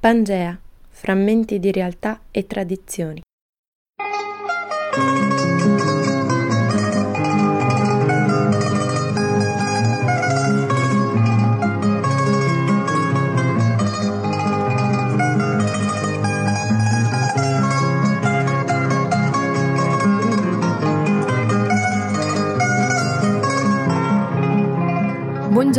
Pangea, 0.00 0.56
frammenti 0.90 1.58
di 1.58 1.72
realtà 1.72 2.20
e 2.30 2.46
tradizioni. 2.46 3.20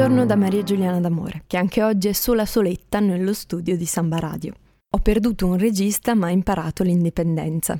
Buongiorno 0.10 0.36
da 0.36 0.44
Maria 0.44 0.64
Giuliana 0.64 1.00
D'Amore, 1.00 1.44
che 1.46 1.56
anche 1.56 1.84
oggi 1.84 2.08
è 2.08 2.14
sola 2.14 2.48
soletta 2.48 3.00
nello 3.00 3.32
studio 3.32 3.78
di 3.78 3.86
Samba 3.86 4.18
Radio. 4.18 4.56
Ho 4.96 4.98
perduto 5.04 5.46
un 5.46 5.56
regista 5.60 6.16
ma 6.16 6.32
imparato 6.32 6.82
l'indipendenza. 6.82 7.80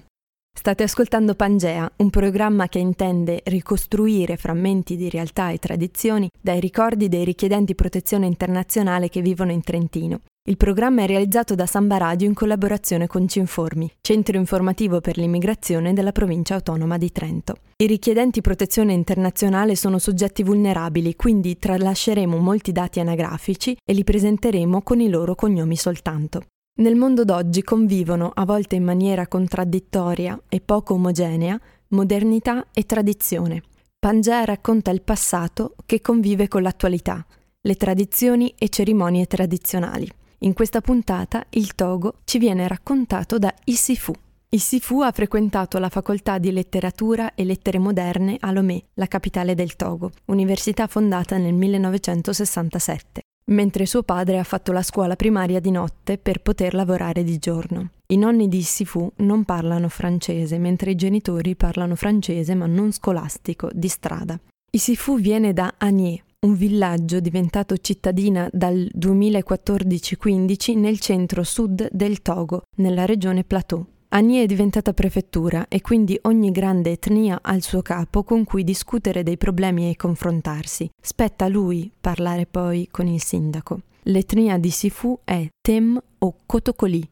State 0.56 0.84
ascoltando 0.84 1.34
Pangea, 1.34 1.92
un 1.96 2.12
programma 2.12 2.68
che 2.68 2.78
intende 2.78 3.42
ricostruire 3.46 4.38
frammenti 4.38 4.96
di 4.96 5.10
realtà 5.10 5.50
e 5.50 5.58
tradizioni 5.58 6.30
dai 6.40 6.60
ricordi 6.60 7.08
dei 7.08 7.26
richiedenti 7.26 7.74
protezione 7.74 8.28
internazionale 8.28 9.10
che 9.10 9.22
vivono 9.22 9.52
in 9.52 9.64
Trentino 9.64 10.20
il 10.50 10.58
programma 10.58 11.04
è 11.04 11.06
realizzato 11.06 11.54
da 11.54 11.68
Samba 11.68 11.98
Radio 11.98 12.28
in 12.28 12.34
collaborazione 12.34 13.06
con 13.06 13.28
Cinformi, 13.28 13.98
centro 14.02 14.36
informativo 14.36 15.00
per 15.00 15.16
l'immigrazione 15.16 15.94
della 15.94 16.12
provincia 16.12 16.56
autonoma 16.56 16.98
di 16.98 17.12
Trento. 17.12 17.58
I 17.78 17.86
richiedenti 17.86 18.42
protezione 18.42 18.94
internazionale 18.94 19.76
sono 19.76 20.00
soggetti 20.00 20.42
vulnerabili, 20.42 21.16
quindi 21.16 21.60
tralasceremo 21.60 22.36
molti 22.38 22.72
dati 22.72 23.00
anagrafici 23.00 23.78
e 23.86 23.94
li 23.94 24.04
presenteremo 24.04 24.82
con 24.82 25.00
i 25.02 25.10
loro 25.10 25.36
cognomi 25.36 25.76
soltanto. 25.76 26.42
Nel 26.80 26.96
mondo 26.96 27.24
d'oggi 27.24 27.62
convivono, 27.62 28.32
a 28.34 28.44
volte 28.44 28.76
in 28.76 28.84
maniera 28.84 29.28
contraddittoria 29.28 30.42
e 30.50 30.62
poco 30.62 30.96
omogenea, 30.96 31.62
modernità 31.90 32.66
e 32.74 32.88
tradizione. 32.88 33.62
Pangea 34.00 34.46
racconta 34.46 34.90
il 34.90 35.04
passato 35.04 35.76
che 35.86 36.02
convive 36.02 36.48
con 36.48 36.64
l'attualità, 36.64 37.24
le 37.62 37.76
tradizioni 37.76 38.52
e 38.58 38.70
cerimonie 38.70 39.28
tradizionali. 39.28 40.10
In 40.40 40.54
questa 40.54 40.80
puntata 40.80 41.46
il 41.52 41.76
Togo 41.76 42.16
ci 42.24 42.38
viene 42.38 42.68
raccontato 42.68 43.38
da 43.38 43.54
Isifu. 43.66 44.14
Isifu 44.52 45.02
ha 45.02 45.12
frequentato 45.12 45.78
la 45.80 45.90
facoltà 45.90 46.38
di 46.38 46.52
letteratura 46.52 47.36
e 47.36 47.44
lettere 47.44 47.78
moderne 47.78 48.38
a 48.40 48.52
Lomé, 48.52 48.84
la 48.94 49.08
capitale 49.08 49.54
del 49.54 49.76
Togo, 49.76 50.12
università 50.26 50.88
fondata 50.88 51.38
nel 51.38 51.54
1967 51.54 53.22
mentre 53.50 53.86
suo 53.86 54.04
padre 54.04 54.38
ha 54.38 54.44
fatto 54.44 54.72
la 54.72 54.84
scuola 54.84 55.16
primaria 55.16 55.60
di 55.60 55.72
notte 55.72 56.18
per 56.18 56.42
poter 56.42 56.74
lavorare 56.74 57.24
di 57.24 57.38
giorno. 57.38 57.90
I 58.08 58.18
nonni 58.18 58.48
di 58.48 58.62
Sifu 58.62 59.12
non 59.18 59.44
parlano 59.44 59.90
francese, 59.90 60.58
mentre 60.58 60.92
i 60.92 60.96
genitori 60.96 61.56
parlano 61.56 61.96
francese 61.96 62.56
ma 62.56 62.66
non 62.66 62.92
scolastico, 62.92 63.70
di 63.74 63.88
strada. 63.88 64.40
Isifu 64.72 65.18
viene 65.18 65.52
da 65.54 65.74
Agné, 65.78 66.24
un 66.42 66.56
villaggio 66.56 67.20
diventato 67.20 67.76
cittadina 67.78 68.48
dal 68.54 68.90
2014-15 68.96 70.78
nel 70.78 71.00
centro-sud 71.00 71.90
del 71.92 72.22
Togo, 72.22 72.64
nella 72.78 73.06
regione 73.06 73.44
Plateau. 73.44 73.86
Agni 74.12 74.38
è 74.38 74.46
diventata 74.46 74.94
prefettura 74.94 75.68
e 75.68 75.82
quindi 75.82 76.18
ogni 76.24 76.52
grande 76.52 76.92
etnia 76.92 77.40
ha 77.42 77.54
il 77.54 77.62
suo 77.62 77.82
capo 77.82 78.24
con 78.24 78.46
cui 78.46 78.64
discutere 78.64 79.22
dei 79.22 79.38
problemi 79.38 79.90
e 79.90 79.98
confrontarsi. 79.98 80.90
Spetta 81.00 81.46
a 81.46 81.50
lui 81.50 81.92
parlare 82.00 82.46
poi 82.46 82.88
con 82.90 83.08
il 83.08 83.22
sindaco. 83.22 83.82
L'etnia 84.04 84.58
di 84.58 84.70
Sifu 84.70 85.20
è 85.26 85.46
Tem 85.62 86.02
o 86.20 86.36
Kotokoli. 86.46 87.08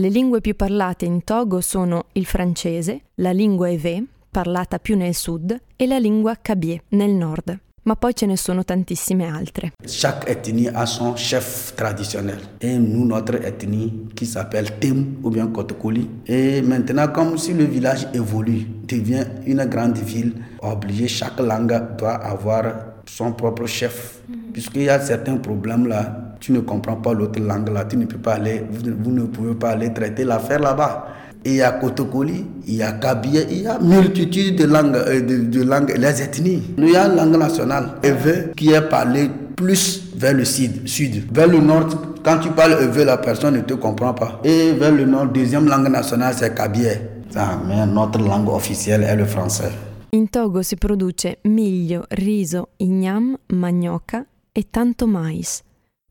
Le 0.00 0.08
lingue 0.08 0.40
più 0.40 0.56
parlate 0.56 1.04
in 1.04 1.22
Togo 1.22 1.60
sono 1.60 2.06
il 2.12 2.24
francese, 2.24 3.02
la 3.16 3.30
lingua 3.32 3.70
Ewe, 3.70 4.04
parlata 4.30 4.78
più 4.78 4.96
nel 4.96 5.14
sud, 5.14 5.56
e 5.76 5.86
la 5.86 5.98
lingua 5.98 6.36
Kabie, 6.40 6.84
nel 6.88 7.10
nord 7.10 7.60
ma 7.90 7.96
poi 7.96 8.12
ce 8.14 8.24
ne 8.24 8.36
sono 8.36 8.62
tantissime 8.62 9.22
altre. 9.24 9.72
Chaque 9.84 10.28
ethnie 10.30 10.68
a 10.68 10.86
son 10.86 11.16
chef 11.16 11.74
traditionnel. 11.74 12.38
Et 12.60 12.78
nous, 12.78 13.04
notre 13.04 13.44
ethnie 13.44 14.06
qui 14.14 14.26
s'appelle 14.26 14.78
Tem 14.78 15.16
ou 15.24 15.30
bien 15.30 15.48
Kotokoli. 15.48 16.08
Et 16.28 16.62
maintenant, 16.62 17.08
comme 17.08 17.36
si 17.36 17.52
le 17.52 17.64
village 17.64 18.06
évolue, 18.14 18.64
devient 18.86 19.24
une 19.44 19.64
grande 19.64 19.98
ville, 19.98 20.34
obligé, 20.62 21.08
chaque 21.08 21.40
langue 21.40 21.96
doit 21.98 22.14
avoir 22.14 22.62
son 23.06 23.32
propre 23.32 23.66
chef. 23.66 24.20
-hmm. 24.30 24.52
Puisqu'il 24.52 24.82
y 24.82 24.88
a 24.88 25.00
certains 25.00 25.38
problèmes 25.38 25.88
là, 25.88 26.36
tu 26.38 26.52
ne 26.52 26.60
comprends 26.60 26.96
pas 27.02 27.12
l'autre 27.12 27.40
langue 27.40 27.70
là, 27.72 27.84
tu 27.86 27.96
ne 27.96 28.04
peux 28.06 28.18
pas 28.18 28.34
aller, 28.34 28.64
vous 28.70 29.10
ne 29.10 29.24
pouvez 29.24 29.54
pas 29.54 29.70
aller 29.70 29.92
traiter 29.92 30.24
l'affaire 30.24 30.60
là-bas 30.60 31.06
il 31.44 31.54
y 31.54 31.62
a 31.62 31.72
Kotokoli, 31.72 32.44
il 32.66 32.74
y 32.74 32.82
a 32.82 32.92
Kabie, 32.92 33.46
il 33.50 33.62
y 33.62 33.66
a 33.66 33.78
multitude 33.78 34.56
de 34.56 34.64
langues, 34.66 34.96
euh, 34.96 35.20
de, 35.20 35.44
de 35.44 35.62
langues, 35.62 35.94
les 35.96 36.20
ethnies. 36.22 36.62
Il 36.76 36.90
y 36.90 36.96
a 36.96 37.08
la 37.08 37.24
langue 37.24 37.36
nationale, 37.38 37.94
Ewe, 38.02 38.52
qui 38.56 38.72
est 38.72 38.88
parlée 38.88 39.30
plus 39.56 40.02
vers 40.16 40.34
le 40.34 40.44
sud, 40.44 40.86
sud. 40.86 41.24
Vers 41.32 41.48
le 41.48 41.58
nord, 41.58 41.88
quand 42.22 42.38
tu 42.38 42.50
parles 42.50 42.76
Ewe, 42.82 43.04
la 43.04 43.16
personne 43.18 43.54
ne 43.56 43.60
te 43.62 43.74
comprend 43.74 44.12
pas. 44.14 44.40
Et 44.44 44.72
vers 44.72 44.92
le 44.92 45.04
nord, 45.06 45.26
deuxième 45.26 45.66
langue 45.66 45.88
nationale, 45.88 46.34
c'est 46.36 46.54
Kabie. 46.54 46.86
mais 47.66 47.86
notre 47.86 48.18
langue 48.20 48.48
officielle 48.48 49.04
est 49.04 49.16
le 49.16 49.24
français. 49.24 49.70
In 50.12 50.26
Togo 50.28 50.62
si 50.62 50.76
produce 50.76 51.38
miglio, 51.44 52.04
riso, 52.10 52.70
ignam, 52.78 53.36
magnoca 53.52 54.26
e 54.52 54.66
tanto 54.70 55.06
mais. 55.06 55.62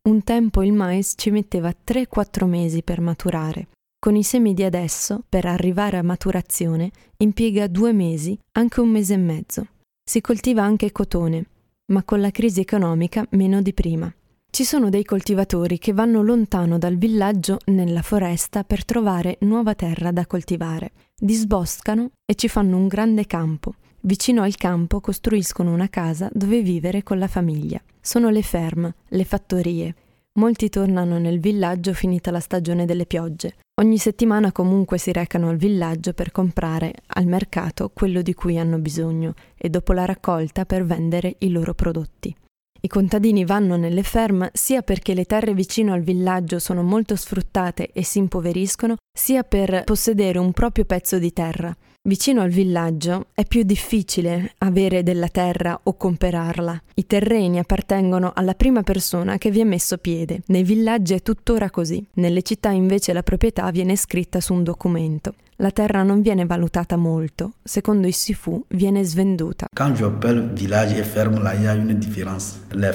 Un 0.04 0.22
tempo 0.24 0.64
il 0.64 0.72
mais 0.72 1.16
ci 1.18 1.32
metteva 1.32 1.74
3-4 1.86 2.46
mesi 2.46 2.82
per 2.82 3.02
maturare. 3.02 3.68
Con 4.02 4.16
i 4.16 4.24
semi 4.24 4.54
di 4.54 4.64
adesso, 4.64 5.26
per 5.28 5.46
arrivare 5.46 5.98
a 5.98 6.04
maturazione, 6.04 6.90
impiega 7.18 7.68
due 7.68 7.92
mesi, 7.92 8.40
anche 8.54 8.80
un 8.80 8.88
mese 8.88 9.16
e 9.16 9.18
mezzo. 9.18 9.68
Si 10.02 10.22
coltiva 10.22 10.64
anche 10.64 10.94
cotone, 10.94 11.46
ma 11.88 12.04
con 12.04 12.22
la 12.22 12.32
crisi 12.32 12.62
economica 12.62 13.26
meno 13.32 13.62
di 13.62 13.74
prima. 13.74 14.10
Ci 14.50 14.64
sono 14.64 14.88
dei 14.88 15.04
coltivatori 15.04 15.80
che 15.80 15.92
vanno 15.92 16.22
lontano 16.22 16.78
dal 16.78 16.96
villaggio 16.96 17.60
nella 17.66 18.02
foresta 18.02 18.64
per 18.64 18.86
trovare 18.86 19.36
nuova 19.42 19.76
terra 19.76 20.12
da 20.12 20.26
coltivare. 20.26 20.92
Disboscano 21.14 22.12
e 22.26 22.36
ci 22.36 22.48
fanno 22.48 22.78
un 22.78 22.88
grande 22.88 23.26
campo. 23.26 23.74
Vicino 24.00 24.44
al 24.44 24.56
campo 24.56 25.02
costruiscono 25.02 25.74
una 25.74 25.90
casa 25.90 26.30
dove 26.32 26.62
vivere 26.62 27.04
con 27.04 27.20
la 27.20 27.28
famiglia. 27.28 27.82
Sono 28.00 28.30
le 28.30 28.44
ferme, 28.44 28.96
le 29.10 29.26
fattorie. 29.26 29.94
Molti 30.38 30.70
tornano 30.70 31.18
nel 31.18 31.40
villaggio 31.40 31.94
finita 31.94 32.30
la 32.32 32.40
stagione 32.40 32.86
delle 32.86 33.06
piogge. 33.06 33.56
Ogni 33.82 33.98
settimana 33.98 34.52
comunque 34.52 34.98
si 34.98 35.12
recano 35.12 35.50
al 35.50 35.58
villaggio 35.58 36.14
per 36.14 36.32
comprare 36.32 36.94
al 37.08 37.26
mercato 37.26 37.90
quello 37.94 38.22
di 38.22 38.34
cui 38.34 38.58
hanno 38.58 38.78
bisogno 38.78 39.34
e 39.58 39.70
dopo 39.70 39.94
la 39.94 40.06
raccolta 40.06 40.66
per 40.66 40.86
vendere 40.86 41.36
i 41.40 41.50
loro 41.50 41.74
prodotti. 41.74 42.36
I 42.82 42.88
contadini 42.88 43.44
vanno 43.44 43.76
nelle 43.76 44.04
ferme 44.04 44.52
sia 44.54 44.82
perché 44.82 45.14
le 45.14 45.26
terre 45.26 45.54
vicino 45.54 45.94
al 45.94 46.02
villaggio 46.02 46.60
sono 46.60 46.84
molto 46.84 47.16
sfruttate 47.16 47.92
e 47.92 48.04
si 48.04 48.20
impoveriscono, 48.20 48.96
sia 49.12 49.44
per 49.44 49.84
possedere 49.84 50.40
un 50.40 50.54
proprio 50.54 50.86
pezzo 50.86 51.20
di 51.20 51.34
terra. 51.34 51.76
Vicino 52.02 52.42
al 52.42 52.50
villaggio 52.50 53.26
è 53.34 53.44
più 53.46 53.64
difficile 53.64 54.54
avere 54.60 55.04
della 55.04 55.28
terra 55.28 55.78
o 55.84 55.98
comperarla. 55.98 56.82
I 56.94 57.06
terreni 57.06 57.60
appartengono 57.60 58.32
alla 58.34 58.54
prima 58.54 58.84
persona 58.84 59.38
che 59.38 59.52
vi 59.52 59.60
ha 59.60 59.66
messo 59.66 59.98
piede. 59.98 60.40
Nei 60.46 60.64
villaggi 60.64 61.14
è 61.14 61.22
tuttora 61.22 61.70
così. 61.70 62.02
Nelle 62.14 62.42
città 62.42 62.70
invece 62.70 63.12
la 63.12 63.22
proprietà 63.22 63.70
viene 63.72 63.98
scritta 63.98 64.40
su 64.40 64.54
un 64.54 64.64
documento. 64.64 65.34
La 65.58 65.72
terra 65.72 66.02
non 66.04 66.22
viene 66.22 66.46
valutata 66.46 66.96
molto. 66.96 67.56
Secondo 67.62 68.08
i 68.08 68.14
Sifu 68.14 68.64
viene 68.70 69.04
svenduta. 69.04 69.68
Quand 69.76 69.98
je 69.98 70.06
appelle 70.06 70.54
village 70.54 70.98
et 70.98 71.04
ferme, 71.04 71.44
là, 71.44 71.54
il 71.54 71.64
y 71.64 71.68
a 71.68 71.74
une 71.74 72.00
différence. 72.00 72.60
Les 72.72 72.94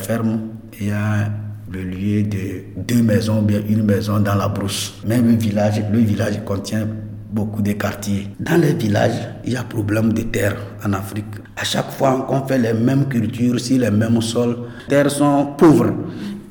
il 0.81 0.87
y 0.87 0.91
a 0.91 1.31
le 1.71 1.83
lieu 1.83 2.23
de 2.23 2.65
deux 2.75 3.03
maisons 3.03 3.43
bien 3.43 3.63
une 3.69 3.83
maison 3.83 4.19
dans 4.19 4.35
la 4.35 4.49
brousse. 4.49 4.95
Même 5.07 5.27
le 5.27 5.37
village, 5.37 5.83
le 5.93 5.99
village 5.99 6.43
contient 6.47 6.89
beaucoup 7.35 7.63
de 7.63 7.73
quartiers. 7.73 8.29
Dans 8.39 8.61
les 8.61 8.75
villages, 8.75 9.29
il 9.45 9.53
y 9.55 9.57
a 9.57 9.65
problème 9.65 10.13
de 10.13 10.23
terre 10.23 10.57
en 10.87 10.93
Afrique. 10.93 11.35
À 11.57 11.65
chaque 11.65 11.91
fois 11.91 12.25
qu'on 12.29 12.47
fait 12.47 12.59
les 12.59 12.73
mêmes 12.73 13.09
cultures 13.09 13.59
sur 13.59 13.79
les 13.79 13.91
mêmes 13.91 14.23
sols, 14.23 14.57
les 14.89 14.97
terres 14.97 15.11
sont 15.11 15.55
pauvres. 15.59 15.93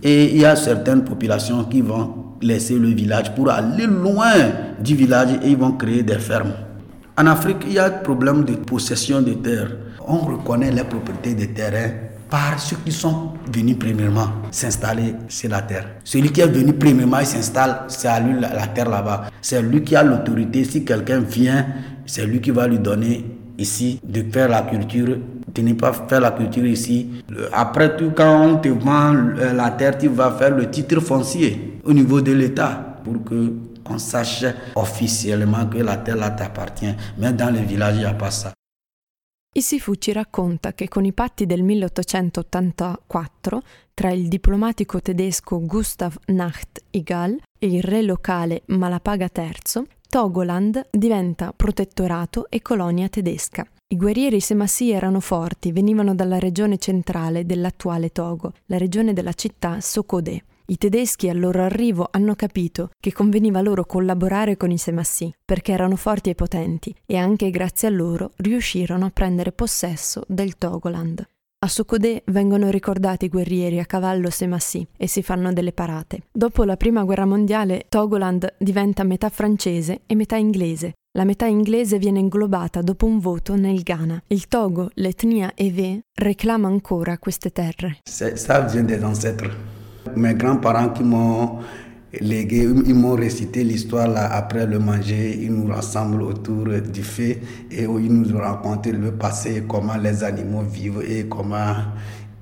Et 0.03 0.31
il 0.35 0.41
y 0.41 0.45
a 0.45 0.57
certaines 0.57 1.06
populations 1.06 1.63
qui 1.63 1.80
vont 1.81 2.35
laisser 2.41 2.77
le 2.77 2.89
village 2.89 3.33
pour 3.33 3.50
aller 3.50 3.88
loin 3.88 4.33
du 4.83 4.95
village 4.95 5.30
et 5.41 5.51
ils 5.51 5.57
vont 5.57 5.71
créer 5.71 6.03
des 6.03 6.19
fermes. 6.19 6.51
En 7.18 7.27
Afrique, 7.27 7.63
il 7.65 7.74
y 7.74 7.79
a 7.79 7.89
problème 7.89 8.44
de 8.44 8.56
possession 8.56 9.21
de 9.21 9.33
terres. 9.36 9.71
On 10.06 10.18
reconnaît 10.18 10.71
les 10.71 10.83
propriétés 10.83 11.33
des 11.36 11.53
terrains 11.53 11.91
par 12.33 12.59
ceux 12.59 12.77
qui 12.83 12.91
sont 12.91 13.33
venus 13.53 13.77
premièrement 13.77 14.27
s'installer 14.50 15.13
sur 15.27 15.51
la 15.51 15.62
terre. 15.62 15.85
Celui 16.03 16.31
qui 16.31 16.41
est 16.41 16.47
venu 16.47 16.74
premièrement, 16.74 17.24
s'installe, 17.24 17.83
c'est 17.89 18.07
à 18.07 18.19
lui 18.19 18.39
la, 18.39 18.51
la 18.56 18.65
terre 18.65 18.89
là-bas. 18.89 19.25
C'est 19.39 19.62
lui 19.62 19.83
qui 19.83 19.95
a 19.95 20.01
l'autorité. 20.01 20.63
Si 20.63 20.83
quelqu'un 20.83 21.19
vient, 21.19 21.63
c'est 22.07 22.25
lui 22.25 22.41
qui 22.41 22.50
va 22.50 22.65
lui 22.68 22.80
donner 22.80 23.24
ici 23.59 24.00
de 24.03 24.24
faire 24.33 24.50
la 24.50 24.63
culture. 24.63 25.15
De 25.53 25.62
ne 25.62 25.74
pas 25.74 25.94
faire 25.94 26.21
la 26.21 26.31
culture 26.31 26.65
ici. 26.65 27.07
Après 27.53 27.95
tout, 27.95 28.12
quand 28.15 28.47
on 28.47 28.57
te 28.57 28.69
vend 28.69 29.13
la 29.13 29.69
terre, 29.69 29.95
tu 30.00 30.07
vas 30.07 30.31
faire 30.31 30.56
le 30.56 30.71
titre 30.71 31.00
foncier 31.01 31.79
au 31.83 31.94
niveau 31.94 32.19
de 32.19 32.31
l'État. 32.31 32.97
pour 33.03 33.24
que 33.24 33.53
on 33.88 33.97
sache 34.00 34.45
officiellement 34.75 35.65
que 35.68 35.77
la 35.77 35.97
terre 35.97 36.15
là 36.15 36.31
t'appartient. 36.31 36.95
Mais 37.19 37.31
dans 37.31 37.51
les 37.53 37.62
villages, 37.62 37.95
il 37.95 38.00
n'y 38.00 38.06
a 38.06 38.13
pas 38.13 38.31
ça. 38.31 38.53
Isifu 39.55 39.94
ci 39.95 40.11
racconta 40.11 40.73
che 40.73 40.88
con 40.88 41.05
i 41.05 41.13
patti 41.13 41.45
del 41.45 41.61
1884 41.61 43.61
tra 43.94 44.09
il 44.09 44.27
diplomatico 44.27 45.00
tedesco 45.00 45.63
Gustav 45.63 46.15
Nachtigal 46.25 47.39
e 47.59 47.67
il 47.67 47.83
re 47.83 48.01
locale 48.01 48.63
Malapaga 48.67 49.29
III, 49.31 49.83
Togoland 50.09 50.88
diventa 50.89 51.53
protettorato 51.55 52.50
e 52.50 52.63
colonia 52.63 53.07
tedesca. 53.09 53.63
I 53.89 53.95
guerrieri 53.95 54.39
semassi 54.39 54.89
erano 54.89 55.19
forti, 55.19 55.71
venivano 55.71 56.15
dalla 56.15 56.39
regione 56.39 56.79
centrale 56.79 57.45
dell'attuale 57.45 58.09
Togo, 58.09 58.53
la 58.65 58.79
regione 58.79 59.13
della 59.13 59.33
città 59.33 59.79
Sokodé. 59.81 60.45
I 60.74 60.78
tedeschi 60.78 61.30
al 61.30 61.40
loro 61.40 61.62
arrivo 61.62 62.08
hanno 62.10 62.34
capito 62.34 62.90
che 63.00 63.14
conveniva 63.14 63.62
loro 63.62 63.86
collaborare 63.86 64.58
con 64.58 64.72
i 64.72 64.80
Semassi 64.80 65.31
perché 65.46 65.72
erano 65.72 65.96
forti 65.96 66.31
e 66.31 66.34
potenti 66.34 66.92
e 67.06 67.16
anche 67.16 67.52
grazie 67.52 67.90
a 67.90 67.92
loro 67.92 68.31
riuscirono 68.38 69.06
a 69.06 69.12
prendere 69.12 69.52
possesso 69.52 70.24
del 70.28 70.58
Togoland. 70.58 71.24
A 71.60 71.68
Sokodé 71.68 72.24
vengono 72.25 72.72
ricordati 72.72 73.25
i 73.25 73.30
guerrieri 73.30 73.78
a 73.80 73.86
cavallo 73.86 74.31
Semassi 74.31 74.84
e 74.98 75.08
si 75.08 75.22
fanno 75.22 75.54
delle 75.54 75.74
parate. 75.74 76.24
Dopo 76.31 76.64
la 76.64 76.75
prima 76.75 77.04
guerra 77.04 77.28
mondiale, 77.28 77.86
Togoland 77.88 78.56
diventa 78.58 79.04
metà 79.04 79.30
francese 79.30 80.02
e 80.08 80.16
metà 80.16 80.38
inglese. 80.38 80.94
La 81.16 81.24
metà 81.24 81.46
inglese 81.46 82.00
viene 82.00 82.18
inglobata 82.18 82.81
dopo 82.81 83.06
un 83.06 83.20
voto 83.20 83.54
nel 83.54 83.84
Ghana. 83.84 84.24
Il 84.25 84.48
Togo, 84.48 84.90
l'etnia 84.96 85.52
Ewe, 85.54 86.00
reclama 86.16 86.68
ancora 86.68 87.20
queste 87.20 87.52
terre. 87.52 88.00
Ça 88.06 88.62
vient 88.62 88.88
des 88.88 89.04
ancêtres. 89.04 89.56
Mes 90.15 90.33
grands-parents 90.36 90.89
qui 90.89 91.04
m'ont 91.04 91.60
légué, 92.19 92.68
ils 92.86 92.94
m'ont 92.94 93.15
récité 93.15 93.63
l'histoire 93.63 94.07
là 94.07 94.31
après 94.33 94.65
le 94.65 94.80
manger. 94.80 95.39
Ils 95.42 95.54
nous 95.54 95.68
rassemblent 95.71 96.24
autour 96.24 96.65
du 96.92 97.04
feu 97.04 97.36
et 97.71 97.83
ils 97.83 98.13
nous 98.13 98.33
ont 98.36 98.39
raconté 98.39 98.92
le 98.92 99.12
passé, 99.12 99.63
comment 99.68 99.98
les 99.98 100.24
animaux 100.24 100.62
vivent 100.62 101.04
et 101.07 101.25
comment 101.27 101.74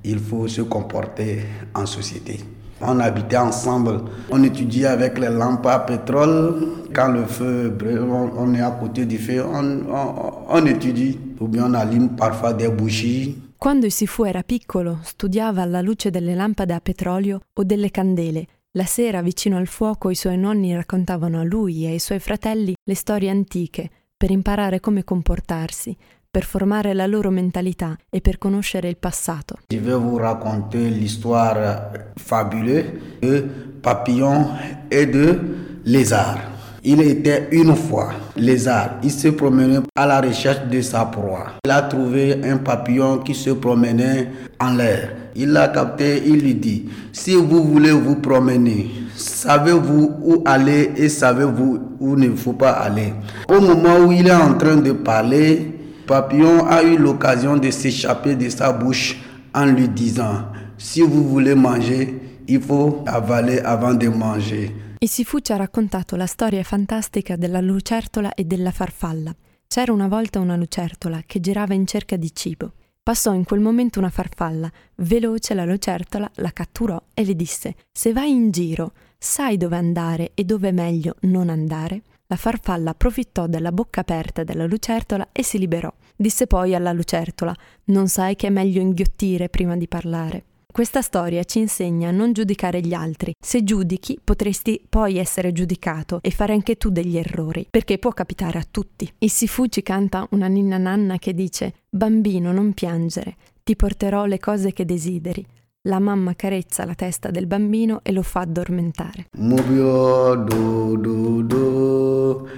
il 0.03 0.19
faut 0.19 0.47
se 0.47 0.61
comporter 0.61 1.39
en 1.75 1.85
société. 1.85 2.39
On 2.81 2.99
habitait 2.99 3.37
ensemble, 3.37 4.01
on 4.31 4.41
étudiait 4.43 4.87
avec 4.87 5.19
les 5.19 5.29
lampes 5.29 5.67
à 5.67 5.79
pétrole. 5.79 6.55
Quand 6.93 7.09
le 7.09 7.25
feu 7.25 7.69
brûle, 7.69 8.01
on, 8.09 8.53
est 8.55 8.61
à 8.61 8.71
côté 8.71 9.05
du 9.05 9.17
feu, 9.19 9.43
on, 9.45 9.81
on, 9.93 10.33
on 10.49 10.65
étudie. 10.65 11.19
Ou 11.39 11.47
bien 11.47 11.65
on 11.69 11.73
allume 11.75 12.09
parfois 12.09 12.53
des 12.53 12.67
bougies. 12.69 13.37
Quando 13.63 13.85
Isifu 13.85 14.23
era 14.23 14.41
piccolo, 14.41 15.01
studiava 15.03 15.61
alla 15.61 15.81
luce 15.81 16.09
delle 16.09 16.33
lampade 16.33 16.73
a 16.73 16.79
petrolio 16.79 17.41
o 17.53 17.63
delle 17.63 17.91
candele. 17.91 18.47
La 18.71 18.85
sera, 18.85 19.21
vicino 19.21 19.55
al 19.57 19.67
fuoco, 19.67 20.09
i 20.09 20.15
suoi 20.15 20.35
nonni 20.35 20.73
raccontavano 20.73 21.39
a 21.39 21.43
lui 21.43 21.85
e 21.85 21.89
ai 21.91 21.99
suoi 21.99 22.17
fratelli 22.17 22.73
le 22.83 22.95
storie 22.95 23.29
antiche 23.29 23.87
per 24.17 24.31
imparare 24.31 24.79
come 24.79 25.03
comportarsi, 25.03 25.95
per 26.27 26.43
formare 26.43 26.95
la 26.95 27.05
loro 27.05 27.29
mentalità 27.29 27.95
e 28.09 28.19
per 28.19 28.39
conoscere 28.39 28.89
il 28.89 28.97
passato. 28.97 29.59
Je 29.67 29.79
vais 29.79 29.99
vous 30.01 30.17
raconter 30.17 30.89
l'histoire 30.89 32.13
fabuleuse 32.15 33.19
de 33.19 33.41
papillon 33.79 34.57
et 34.89 35.05
de 35.05 35.39
lézard. 35.83 36.60
Il 36.83 36.99
était 37.01 37.47
une 37.51 37.75
fois 37.75 38.09
lézard. 38.35 38.95
Il 39.03 39.11
se 39.11 39.27
promenait 39.27 39.81
à 39.95 40.07
la 40.07 40.19
recherche 40.19 40.65
de 40.71 40.81
sa 40.81 41.05
proie. 41.05 41.51
Il 41.63 41.69
a 41.69 41.83
trouvé 41.83 42.41
un 42.43 42.57
papillon 42.57 43.19
qui 43.19 43.35
se 43.35 43.51
promenait 43.51 44.29
en 44.59 44.73
l'air. 44.73 45.13
Il 45.35 45.51
l'a 45.51 45.67
capté, 45.67 46.23
il 46.25 46.41
lui 46.41 46.55
dit, 46.55 46.89
si 47.13 47.35
vous 47.35 47.63
voulez 47.63 47.91
vous 47.91 48.15
promener, 48.15 48.89
savez-vous 49.15 50.11
où 50.23 50.41
aller 50.43 50.91
et 50.97 51.07
savez-vous 51.07 51.79
où 51.99 52.15
ne 52.15 52.31
faut 52.35 52.53
pas 52.53 52.71
aller. 52.71 53.13
Au 53.47 53.61
moment 53.61 53.99
où 53.99 54.11
il 54.11 54.27
est 54.27 54.33
en 54.33 54.55
train 54.55 54.77
de 54.77 54.91
parler, 54.91 55.77
Papillon 56.07 56.65
a 56.67 56.81
eu 56.81 56.97
l'occasion 56.97 57.57
de 57.57 57.69
s'échapper 57.69 58.33
de 58.35 58.49
sa 58.49 58.73
bouche 58.73 59.21
en 59.53 59.65
lui 59.65 59.87
disant, 59.87 60.45
si 60.79 61.01
vous 61.01 61.29
voulez 61.29 61.53
manger, 61.53 62.19
il 62.47 62.61
faut 62.61 63.01
avaler 63.07 63.61
avant 63.63 63.97
de 63.97 64.09
manger. 64.09 64.71
Isifu 64.99 65.39
ci 65.39 65.51
ha 65.51 65.57
raccontato 65.57 66.15
la 66.15 66.27
storia 66.27 66.63
fantastica 66.63 67.35
della 67.35 67.61
lucertola 67.61 68.33
e 68.33 68.43
della 68.43 68.71
farfalla. 68.71 69.35
C'era 69.67 69.93
una 69.93 70.07
volta 70.07 70.39
una 70.39 70.55
lucertola 70.55 71.23
che 71.25 71.39
girava 71.39 71.73
in 71.73 71.87
cerca 71.87 72.17
di 72.17 72.33
cibo. 72.35 72.73
Passò 73.01 73.33
in 73.33 73.43
quel 73.43 73.61
momento 73.61 73.99
una 73.99 74.09
farfalla. 74.09 74.71
Veloce 74.97 75.53
la 75.53 75.65
lucertola 75.65 76.29
la 76.35 76.51
catturò 76.51 77.01
e 77.13 77.25
le 77.25 77.35
disse: 77.35 77.75
Se 77.91 78.13
vai 78.13 78.31
in 78.31 78.51
giro, 78.51 78.93
sai 79.17 79.57
dove 79.57 79.75
andare 79.75 80.31
e 80.35 80.43
dove 80.43 80.69
è 80.69 80.71
meglio 80.71 81.15
non 81.21 81.49
andare? 81.49 82.03
La 82.27 82.35
farfalla 82.35 82.91
approfittò 82.91 83.47
della 83.47 83.71
bocca 83.71 84.01
aperta 84.01 84.43
della 84.43 84.65
lucertola 84.65 85.29
e 85.31 85.43
si 85.43 85.57
liberò. 85.57 85.91
Disse 86.15 86.45
poi 86.47 86.75
alla 86.75 86.93
lucertola: 86.93 87.55
Non 87.85 88.07
sai 88.07 88.35
che 88.35 88.47
è 88.47 88.51
meglio 88.51 88.81
inghiottire 88.81 89.49
prima 89.49 89.75
di 89.75 89.87
parlare. 89.87 90.43
Questa 90.71 91.01
storia 91.01 91.43
ci 91.43 91.59
insegna 91.59 92.07
a 92.07 92.11
non 92.13 92.31
giudicare 92.31 92.79
gli 92.79 92.93
altri. 92.93 93.33
Se 93.37 93.61
giudichi, 93.61 94.17
potresti 94.23 94.81
poi 94.87 95.17
essere 95.17 95.51
giudicato 95.51 96.19
e 96.21 96.31
fare 96.31 96.53
anche 96.53 96.77
tu 96.77 96.89
degli 96.89 97.17
errori, 97.17 97.67
perché 97.69 97.97
può 97.97 98.11
capitare 98.11 98.57
a 98.57 98.65
tutti. 98.69 99.11
Il 99.17 99.29
Sifu 99.29 99.67
ci 99.67 99.83
canta 99.83 100.25
una 100.31 100.47
ninna 100.47 100.77
nanna 100.77 101.17
che 101.17 101.33
dice: 101.33 101.73
Bambino, 101.89 102.53
non 102.53 102.71
piangere, 102.71 103.35
ti 103.63 103.75
porterò 103.75 104.23
le 104.25 104.39
cose 104.39 104.71
che 104.71 104.85
desideri. 104.85 105.45
La 105.89 105.99
mamma 105.99 106.35
carezza 106.35 106.85
la 106.85 106.95
testa 106.95 107.31
del 107.31 107.47
bambino 107.47 107.99
e 108.01 108.13
lo 108.13 108.21
fa 108.21 108.39
addormentare. 108.41 109.25
Mubio 109.39 110.35
do 110.35 110.95
do 110.95 111.41
do, 111.41 112.49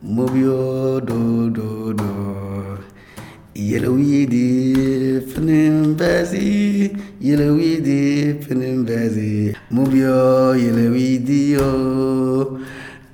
mubio 0.00 0.98
do 1.00 1.48
do 1.48 1.92
do. 1.92 2.82
Yelawidi 3.54 5.20
finin 5.20 5.94
bezi, 7.24 7.30
yelawidi 7.30 8.42
finin 8.42 8.84
bezi. 8.84 9.56
Mubio 9.70 10.54
yelawidi 10.54 11.52
yo, 11.52 12.60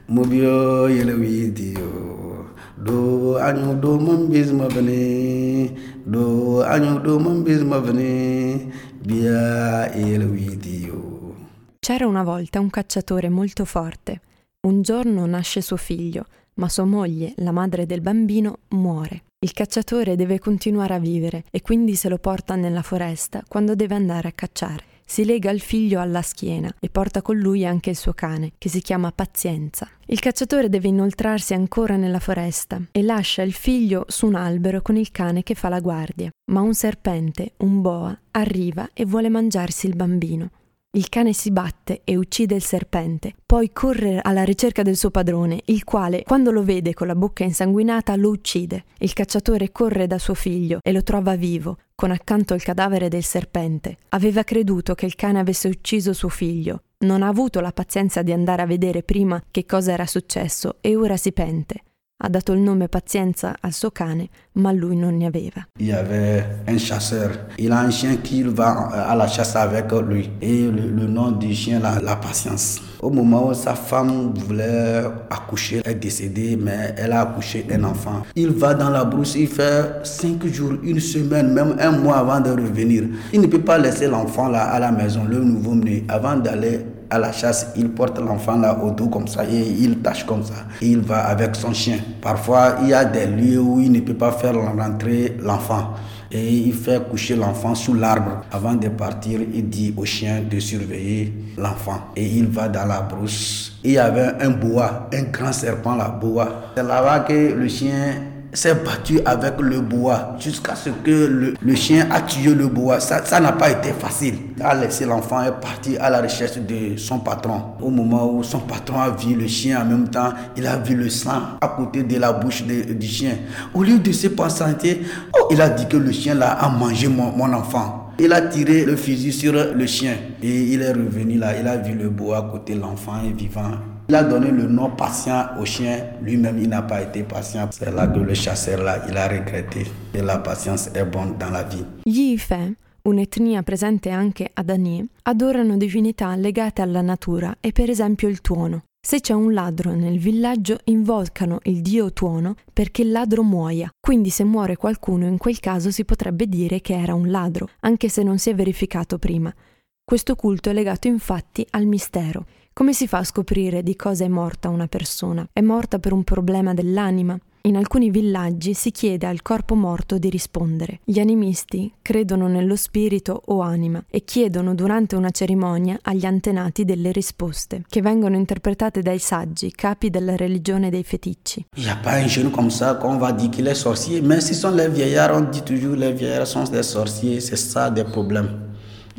mubio 0.08 0.88
yelawidi 0.88 1.74
yo. 1.74 2.46
Do 2.82 3.38
anyu 3.38 3.80
do 3.80 3.98
mambis 3.98 4.52
mavani, 4.52 5.76
do 6.06 6.64
anyu 6.64 6.98
do 7.02 7.18
mambis 7.18 7.62
mavani, 7.62 8.72
bia 9.06 9.90
yelawidi 9.94 10.86
yo. 10.86 11.34
C'era 11.80 12.06
una 12.06 12.24
volta 12.24 12.60
un 12.60 12.70
cacciatore 12.70 13.28
molto 13.28 13.64
forte. 13.64 14.20
Un 14.66 14.82
giorno 14.82 15.26
nasce 15.26 15.62
suo 15.62 15.76
figlio, 15.76 16.26
ma 16.54 16.68
sua 16.68 16.84
moglie, 16.84 17.32
la 17.36 17.52
madre 17.52 17.86
del 17.86 18.00
bambino, 18.02 18.58
muore. 18.70 19.22
Il 19.42 19.54
cacciatore 19.54 20.16
deve 20.16 20.38
continuare 20.38 20.92
a 20.92 20.98
vivere 20.98 21.44
e 21.50 21.62
quindi 21.62 21.94
se 21.94 22.10
lo 22.10 22.18
porta 22.18 22.56
nella 22.56 22.82
foresta 22.82 23.42
quando 23.48 23.74
deve 23.74 23.94
andare 23.94 24.28
a 24.28 24.32
cacciare. 24.32 24.84
Si 25.02 25.24
lega 25.24 25.50
il 25.50 25.62
figlio 25.62 25.98
alla 25.98 26.20
schiena 26.20 26.70
e 26.78 26.90
porta 26.90 27.22
con 27.22 27.38
lui 27.38 27.64
anche 27.64 27.88
il 27.88 27.96
suo 27.96 28.12
cane, 28.12 28.52
che 28.58 28.68
si 28.68 28.82
chiama 28.82 29.12
Pazienza. 29.12 29.88
Il 30.08 30.20
cacciatore 30.20 30.68
deve 30.68 30.88
inoltrarsi 30.88 31.54
ancora 31.54 31.96
nella 31.96 32.20
foresta 32.20 32.82
e 32.92 33.02
lascia 33.02 33.40
il 33.40 33.54
figlio 33.54 34.04
su 34.08 34.26
un 34.26 34.34
albero 34.34 34.82
con 34.82 34.96
il 34.96 35.10
cane 35.10 35.42
che 35.42 35.54
fa 35.54 35.70
la 35.70 35.80
guardia. 35.80 36.28
Ma 36.52 36.60
un 36.60 36.74
serpente, 36.74 37.54
un 37.60 37.80
boa, 37.80 38.16
arriva 38.32 38.90
e 38.92 39.06
vuole 39.06 39.30
mangiarsi 39.30 39.86
il 39.86 39.96
bambino. 39.96 40.50
Il 40.92 41.08
cane 41.08 41.32
si 41.32 41.52
batte 41.52 42.00
e 42.02 42.16
uccide 42.16 42.56
il 42.56 42.64
serpente, 42.64 43.32
poi 43.46 43.70
corre 43.72 44.18
alla 44.20 44.42
ricerca 44.42 44.82
del 44.82 44.96
suo 44.96 45.12
padrone, 45.12 45.60
il 45.66 45.84
quale, 45.84 46.24
quando 46.24 46.50
lo 46.50 46.64
vede 46.64 46.94
con 46.94 47.06
la 47.06 47.14
bocca 47.14 47.44
insanguinata, 47.44 48.16
lo 48.16 48.30
uccide. 48.30 48.86
Il 48.98 49.12
cacciatore 49.12 49.70
corre 49.70 50.08
da 50.08 50.18
suo 50.18 50.34
figlio 50.34 50.80
e 50.82 50.90
lo 50.90 51.04
trova 51.04 51.36
vivo, 51.36 51.78
con 51.94 52.10
accanto 52.10 52.54
il 52.54 52.64
cadavere 52.64 53.06
del 53.06 53.22
serpente. 53.22 53.98
Aveva 54.08 54.42
creduto 54.42 54.96
che 54.96 55.06
il 55.06 55.14
cane 55.14 55.38
avesse 55.38 55.68
ucciso 55.68 56.12
suo 56.12 56.28
figlio. 56.28 56.82
Non 57.04 57.22
ha 57.22 57.28
avuto 57.28 57.60
la 57.60 57.70
pazienza 57.70 58.22
di 58.22 58.32
andare 58.32 58.62
a 58.62 58.66
vedere 58.66 59.04
prima 59.04 59.40
che 59.48 59.66
cosa 59.66 59.92
era 59.92 60.06
successo 60.06 60.78
e 60.80 60.96
ora 60.96 61.16
si 61.16 61.30
pente. 61.30 61.82
Ha 62.22 62.28
dato 62.28 62.52
il 62.52 62.60
nome 62.60 62.88
Pazienza 62.88 63.56
al 63.62 63.72
suo 63.72 63.90
cane, 63.90 64.28
ma 64.52 64.72
lui 64.72 64.94
non 64.94 65.16
ne 65.16 65.24
aveva. 65.24 65.66
Il 65.78 65.86
y 65.86 65.92
avait 65.92 66.44
un 66.66 66.76
chasseur. 66.76 67.30
Il 67.56 67.72
a 67.72 67.80
un 67.80 67.90
chien 67.90 68.16
qui 68.22 68.42
va 68.42 68.88
à 69.08 69.14
la 69.14 69.26
chasse 69.26 69.56
avec 69.56 69.90
lui. 70.06 70.28
Et 70.42 70.64
le, 70.70 70.90
le 70.90 71.06
nom 71.06 71.30
du 71.30 71.54
chien, 71.54 71.80
la, 71.80 71.98
la 71.98 72.16
patience. 72.16 72.78
Au 73.00 73.08
moment 73.08 73.48
où 73.48 73.54
sa 73.54 73.74
femme 73.74 74.34
voulait 74.34 75.02
accoucher, 75.30 75.80
elle 75.82 75.92
est 75.92 75.94
décédée, 75.94 76.58
mais 76.60 76.94
elle 76.98 77.12
a 77.12 77.22
accouché 77.22 77.66
un 77.72 77.84
enfant. 77.84 78.20
Il 78.36 78.50
va 78.50 78.74
dans 78.74 78.90
la 78.90 79.04
brousse, 79.04 79.36
il 79.36 79.48
fait 79.48 80.04
cinq 80.04 80.44
jours, 80.46 80.74
une 80.82 81.00
semaine, 81.00 81.54
même 81.54 81.76
un 81.80 81.92
mois 81.92 82.18
avant 82.18 82.40
de 82.40 82.50
revenir. 82.50 83.04
Il 83.32 83.40
ne 83.40 83.46
peut 83.46 83.62
pas 83.62 83.78
laisser 83.78 84.08
l'enfant 84.08 84.48
là 84.48 84.64
à 84.64 84.78
la 84.78 84.92
maison, 84.92 85.24
le 85.26 85.42
nouveau-né, 85.42 86.04
avant 86.08 86.36
d'aller 86.36 86.80
à 87.10 87.18
la 87.18 87.32
chasse, 87.32 87.68
il 87.76 87.90
porte 87.90 88.18
l'enfant 88.18 88.56
là 88.56 88.78
au 88.82 88.92
dos 88.92 89.08
comme 89.08 89.26
ça 89.26 89.44
et 89.44 89.60
il 89.60 89.98
tâche 89.98 90.24
comme 90.24 90.44
ça. 90.44 90.54
Il 90.80 91.00
va 91.00 91.26
avec 91.26 91.56
son 91.56 91.72
chien. 91.72 91.98
Parfois, 92.22 92.76
il 92.82 92.88
y 92.88 92.94
a 92.94 93.04
des 93.04 93.26
lieux 93.26 93.60
où 93.60 93.80
il 93.80 93.90
ne 93.90 94.00
peut 94.00 94.14
pas 94.14 94.32
faire 94.32 94.54
rentrer 94.54 95.36
l'enfant 95.42 95.94
et 96.32 96.48
il 96.48 96.72
fait 96.72 97.02
coucher 97.08 97.34
l'enfant 97.34 97.74
sous 97.74 97.94
l'arbre. 97.94 98.42
Avant 98.52 98.74
de 98.74 98.88
partir, 98.88 99.40
il 99.52 99.68
dit 99.68 99.92
au 99.96 100.04
chien 100.04 100.42
de 100.48 100.60
surveiller 100.60 101.32
l'enfant. 101.58 102.00
Et 102.14 102.24
il 102.24 102.46
va 102.46 102.68
dans 102.68 102.86
la 102.86 103.00
brousse. 103.00 103.72
Il 103.82 103.92
y 103.92 103.98
avait 103.98 104.34
un 104.40 104.50
bois, 104.50 105.08
un 105.12 105.22
grand 105.24 105.52
serpent, 105.52 105.96
la 105.96 106.08
bois. 106.08 106.72
C'est 106.76 106.84
là-bas 106.84 107.20
que 107.20 107.52
le 107.54 107.66
chien 107.66 108.14
s'est 108.52 108.74
battu 108.74 109.20
avec 109.24 109.60
le 109.60 109.80
bois 109.80 110.36
jusqu'à 110.38 110.74
ce 110.74 110.90
que 110.90 111.54
le, 111.62 111.74
chien 111.74 112.08
a 112.10 112.20
tué 112.22 112.54
le 112.54 112.66
bois. 112.66 113.00
Ça 113.00 113.40
n'a 113.40 113.52
pas 113.52 113.70
été 113.70 113.92
facile. 113.92 114.34
Il 114.56 114.62
a 114.62 114.74
laissé 114.74 115.04
l'enfant 115.06 115.42
est 115.42 115.60
parti 115.60 115.96
à 115.98 116.10
la 116.10 116.20
recherche 116.20 116.58
de 116.58 116.96
son 116.96 117.20
patron. 117.20 117.62
Au 117.80 117.90
moment 117.90 118.30
où 118.32 118.42
son 118.42 118.60
patron 118.60 119.00
a 119.00 119.10
vu 119.10 119.34
le 119.34 119.46
chien 119.46 119.80
en 119.80 119.84
même 119.84 120.08
temps, 120.08 120.32
il 120.56 120.66
a 120.66 120.76
vu 120.78 120.94
le 120.94 121.08
sang 121.08 121.42
à 121.60 121.68
côté 121.68 122.02
de 122.02 122.18
la 122.18 122.32
bouche 122.32 122.64
du 122.64 123.06
chien. 123.06 123.36
Au 123.74 123.82
lieu 123.82 123.98
de 123.98 124.12
se 124.12 124.28
patienter, 124.28 125.02
oh, 125.38 125.48
il 125.50 125.60
a 125.60 125.68
dit 125.68 125.86
que 125.86 125.96
le 125.96 126.12
chien 126.12 126.34
là 126.34 126.52
a 126.52 126.68
mangé 126.68 127.08
mon, 127.08 127.32
mon 127.32 127.52
enfant. 127.52 128.10
Il 128.18 128.32
a 128.34 128.42
tiré 128.42 128.84
le 128.84 128.96
fusil 128.96 129.32
sur 129.32 129.52
le 129.52 129.86
chien 129.86 130.14
et 130.42 130.62
il 130.64 130.82
est 130.82 130.92
revenu 130.92 131.38
là. 131.38 131.58
Il 131.58 131.66
a 131.66 131.78
vu 131.78 131.94
le 131.94 132.10
bois 132.10 132.38
à 132.38 132.42
côté 132.42 132.74
de 132.74 132.80
l'enfant 132.80 133.14
est 133.24 133.32
vivant. 133.32 133.70
Il 134.10 134.16
a 134.16 134.24
donné 134.24 134.50
le 134.50 134.66
nom 134.66 134.90
patient 134.90 135.50
au 135.60 135.64
chien. 135.64 136.04
Lui-même, 136.20 136.58
il 136.58 136.68
n'a 136.68 136.82
pas 136.82 137.00
été 137.00 137.22
patient. 137.22 137.68
C'est 137.70 137.94
là 137.94 138.08
que 138.08 138.18
le 138.18 138.34
chasseur, 138.34 138.82
là, 138.82 139.04
il 139.08 139.16
a 139.16 139.28
regretté. 139.28 139.86
Et 140.12 140.20
la 140.20 140.38
patience 140.38 140.88
est 140.96 141.04
bonne 141.04 141.36
dans 141.38 141.50
la 141.50 141.62
vie. 141.62 141.84
Gli 142.02 142.32
Ife, 142.32 142.74
un'etnia 143.02 143.62
presente 143.62 144.10
anche 144.10 144.50
ad 144.52 144.68
Anie, 144.68 145.06
adorano 145.22 145.76
divinità 145.76 146.34
legate 146.34 146.82
alla 146.82 147.02
natura 147.02 147.56
e 147.60 147.70
per 147.70 147.88
esempio 147.88 148.26
il 148.26 148.40
tuono. 148.40 148.82
Se 149.00 149.20
c'è 149.20 149.32
un 149.32 149.52
ladro 149.52 149.94
nel 149.94 150.18
villaggio 150.18 150.80
invocano 150.86 151.60
il 151.62 151.80
dio 151.80 152.12
tuono 152.12 152.56
perché 152.72 153.02
il 153.02 153.12
ladro 153.12 153.44
muoia, 153.44 153.88
quindi 154.00 154.30
se 154.30 154.42
muore 154.42 154.74
qualcuno 154.74 155.28
in 155.28 155.38
quel 155.38 155.60
caso 155.60 155.92
si 155.92 156.04
potrebbe 156.04 156.48
dire 156.48 156.80
che 156.80 157.00
era 157.00 157.14
un 157.14 157.30
ladro, 157.30 157.68
anche 157.82 158.08
se 158.08 158.24
non 158.24 158.38
si 158.38 158.50
è 158.50 158.56
verificato 158.56 159.18
prima. 159.18 159.54
Questo 160.02 160.34
culto 160.34 160.68
è 160.68 160.72
legato 160.72 161.06
infatti 161.06 161.64
al 161.70 161.86
mistero. 161.86 162.44
Come 162.72 162.92
si 162.94 163.06
fa 163.08 163.18
a 163.18 163.24
scoprire 163.24 163.82
di 163.82 163.96
cosa 163.96 164.24
è 164.24 164.28
morta 164.28 164.68
una 164.68 164.86
persona? 164.86 165.46
È 165.52 165.60
morta 165.60 165.98
per 165.98 166.12
un 166.12 166.24
problema 166.24 166.72
dell'anima? 166.72 167.38
In 167.62 167.76
alcuni 167.76 168.10
villaggi 168.10 168.72
si 168.72 168.90
chiede 168.90 169.26
al 169.26 169.42
corpo 169.42 169.74
morto 169.74 170.16
di 170.16 170.30
rispondere. 170.30 171.00
Gli 171.04 171.18
animisti 171.18 171.92
credono 172.00 172.46
nello 172.46 172.76
spirito 172.76 173.42
o 173.46 173.60
anima 173.60 174.02
e 174.08 174.24
chiedono 174.24 174.74
durante 174.74 175.14
una 175.14 175.28
cerimonia 175.30 175.98
agli 176.00 176.24
antenati 176.24 176.86
delle 176.86 177.12
risposte, 177.12 177.82
che 177.86 178.00
vengono 178.00 178.36
interpretate 178.36 179.02
dai 179.02 179.18
saggi, 179.18 179.72
capi 179.72 180.08
della 180.08 180.36
religione 180.36 180.88
dei 180.88 181.04
feticci. 181.04 181.66
Il 181.76 181.82
n'y 181.82 181.90
a 181.90 181.96
pas 181.96 182.22
un 182.22 182.28
jeune 182.28 182.50
comme 182.50 182.70
ça 182.70 182.94
qu'on 182.94 183.18
va 183.18 183.32
dire 183.32 183.50
qu'il 183.50 183.66
est 183.66 183.74
sorcier, 183.74 184.22
mais 184.22 184.40
si 184.40 184.54
sont 184.54 184.74
les 184.74 184.88
vieillards, 184.88 185.34
on 185.34 185.50
dit 185.50 185.62
toujours 185.62 185.96
les 185.96 186.12
vieillards 186.12 186.46
sont 186.46 186.70
des 186.70 186.84
sorciers, 186.84 187.40
c'est 187.40 187.56
ça 187.56 187.90
des 187.90 188.04
problèmes. 188.04 188.68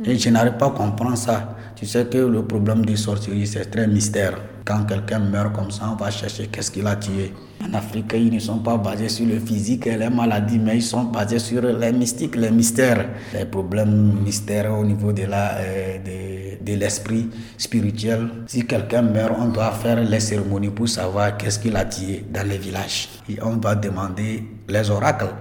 Et 0.04 0.18
je 0.18 0.30
n'arrive 0.30 0.56
pas 0.56 0.66
à 0.66 0.70
comprendre 0.70 1.16
ça. 1.16 1.54
Tu 1.82 1.88
sais 1.88 2.04
que 2.06 2.18
le 2.18 2.44
problème 2.44 2.86
du 2.86 2.96
sorcellerie, 2.96 3.44
c'est 3.44 3.64
très 3.64 3.88
mystère. 3.88 4.38
Quand 4.64 4.84
quelqu'un 4.84 5.18
meurt 5.18 5.52
comme 5.52 5.72
ça, 5.72 5.90
on 5.92 5.96
va 5.96 6.12
chercher 6.12 6.46
qu'est-ce 6.46 6.70
qu'il 6.70 6.86
a 6.86 6.94
tué. 6.94 7.32
En 7.60 7.74
Afrique, 7.74 8.12
ils 8.14 8.32
ne 8.32 8.38
sont 8.38 8.60
pas 8.60 8.76
basés 8.76 9.08
sur 9.08 9.26
le 9.26 9.40
physique 9.40 9.88
et 9.88 9.96
les 9.96 10.08
maladies, 10.08 10.60
mais 10.60 10.76
ils 10.76 10.82
sont 10.82 11.02
basés 11.02 11.40
sur 11.40 11.60
les 11.60 11.92
mystiques, 11.92 12.36
les 12.36 12.52
mystères. 12.52 13.08
Les 13.34 13.46
problèmes 13.46 14.12
mystères 14.22 14.72
au 14.72 14.84
niveau 14.84 15.12
de 15.12 15.24
la, 15.24 15.56
euh, 15.56 15.98
de, 15.98 16.64
de 16.64 16.78
l'esprit 16.78 17.28
spirituel. 17.58 18.28
Si 18.46 18.64
quelqu'un 18.64 19.02
meurt, 19.02 19.34
on 19.36 19.48
doit 19.48 19.72
faire 19.72 20.04
les 20.04 20.20
cérémonies 20.20 20.70
pour 20.70 20.88
savoir 20.88 21.36
qu'est-ce 21.36 21.58
qu'il 21.58 21.74
a 21.74 21.84
tué 21.84 22.24
dans 22.32 22.46
les 22.48 22.58
villages. 22.58 23.08
Et 23.28 23.42
on 23.42 23.56
va 23.56 23.74
demander 23.74 24.44
les 24.68 24.88
oracles, 24.88 25.34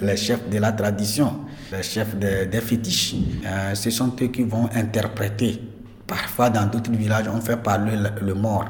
les 0.00 0.16
chefs 0.16 0.48
de 0.48 0.58
la 0.58 0.70
tradition, 0.70 1.32
les 1.72 1.82
chefs 1.82 2.14
des, 2.14 2.60
fétiches. 2.60 3.16
Euh, 3.44 3.74
ce 3.74 3.90
sont 3.90 4.14
eux 4.22 4.28
qui 4.28 4.44
vont 4.44 4.68
interpréter 4.72 5.60
Parfois, 6.10 6.50
dans 6.50 6.66
d'autres 6.66 6.90
villages, 6.90 7.28
on 7.28 7.40
fait 7.40 7.56
parler 7.56 7.96
le, 8.20 8.34
mort. 8.34 8.66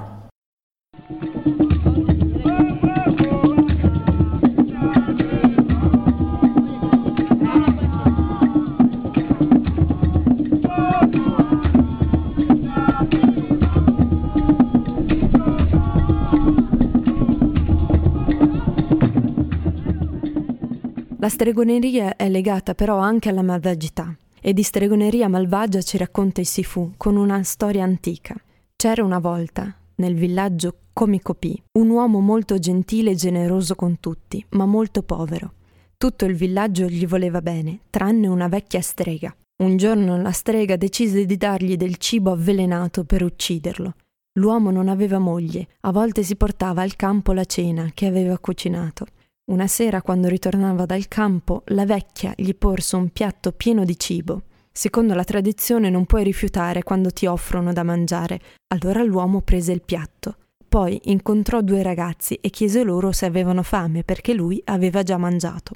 La 21.18 21.28
stregoneria 21.30 22.16
è 22.16 22.28
legata 22.28 22.74
però 22.74 22.98
anche 22.98 23.30
alla 23.30 23.42
malvagità 23.42 24.19
e 24.40 24.52
di 24.52 24.62
stregoneria 24.62 25.28
malvagia 25.28 25.82
ci 25.82 25.96
racconta 25.96 26.40
il 26.40 26.46
Sifu 26.46 26.92
con 26.96 27.16
una 27.16 27.42
storia 27.42 27.84
antica. 27.84 28.34
C'era 28.76 29.04
una 29.04 29.18
volta, 29.18 29.74
nel 29.96 30.14
villaggio 30.14 30.74
Komikopi, 30.92 31.62
un 31.78 31.90
uomo 31.90 32.20
molto 32.20 32.58
gentile 32.58 33.12
e 33.12 33.14
generoso 33.14 33.74
con 33.74 34.00
tutti, 34.00 34.44
ma 34.50 34.66
molto 34.66 35.02
povero. 35.02 35.52
Tutto 35.96 36.24
il 36.24 36.34
villaggio 36.34 36.86
gli 36.86 37.06
voleva 37.06 37.42
bene, 37.42 37.80
tranne 37.90 38.26
una 38.26 38.48
vecchia 38.48 38.80
strega. 38.80 39.34
Un 39.62 39.76
giorno 39.76 40.20
la 40.20 40.32
strega 40.32 40.76
decise 40.76 41.26
di 41.26 41.36
dargli 41.36 41.76
del 41.76 41.98
cibo 41.98 42.32
avvelenato 42.32 43.04
per 43.04 43.22
ucciderlo. 43.22 43.94
L'uomo 44.38 44.70
non 44.70 44.88
aveva 44.88 45.18
moglie, 45.18 45.68
a 45.80 45.92
volte 45.92 46.22
si 46.22 46.36
portava 46.36 46.80
al 46.80 46.96
campo 46.96 47.32
la 47.32 47.44
cena 47.44 47.90
che 47.92 48.06
aveva 48.06 48.38
cucinato. 48.38 49.06
Una 49.50 49.66
sera, 49.66 50.00
quando 50.00 50.28
ritornava 50.28 50.86
dal 50.86 51.08
campo, 51.08 51.62
la 51.66 51.84
vecchia 51.84 52.32
gli 52.36 52.54
porse 52.54 52.94
un 52.94 53.08
piatto 53.08 53.50
pieno 53.50 53.84
di 53.84 53.98
cibo. 53.98 54.42
Secondo 54.70 55.12
la 55.12 55.24
tradizione 55.24 55.90
non 55.90 56.06
puoi 56.06 56.22
rifiutare 56.22 56.84
quando 56.84 57.10
ti 57.10 57.26
offrono 57.26 57.72
da 57.72 57.82
mangiare. 57.82 58.40
Allora 58.68 59.02
l'uomo 59.02 59.40
prese 59.40 59.72
il 59.72 59.82
piatto. 59.82 60.36
Poi 60.68 61.00
incontrò 61.06 61.62
due 61.62 61.82
ragazzi 61.82 62.36
e 62.36 62.48
chiese 62.50 62.84
loro 62.84 63.10
se 63.10 63.26
avevano 63.26 63.64
fame 63.64 64.04
perché 64.04 64.34
lui 64.34 64.62
aveva 64.66 65.02
già 65.02 65.16
mangiato. 65.16 65.74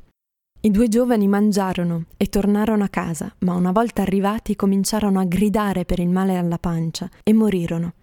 I 0.60 0.70
due 0.70 0.86
giovani 0.86 1.26
mangiarono 1.26 2.04
e 2.16 2.26
tornarono 2.28 2.84
a 2.84 2.88
casa, 2.88 3.34
ma 3.40 3.54
una 3.54 3.72
volta 3.72 4.02
arrivati 4.02 4.54
cominciarono 4.54 5.18
a 5.18 5.24
gridare 5.24 5.84
per 5.84 5.98
il 5.98 6.08
male 6.08 6.36
alla 6.36 6.58
pancia 6.58 7.10
e 7.24 7.32
morirono. 7.32 7.94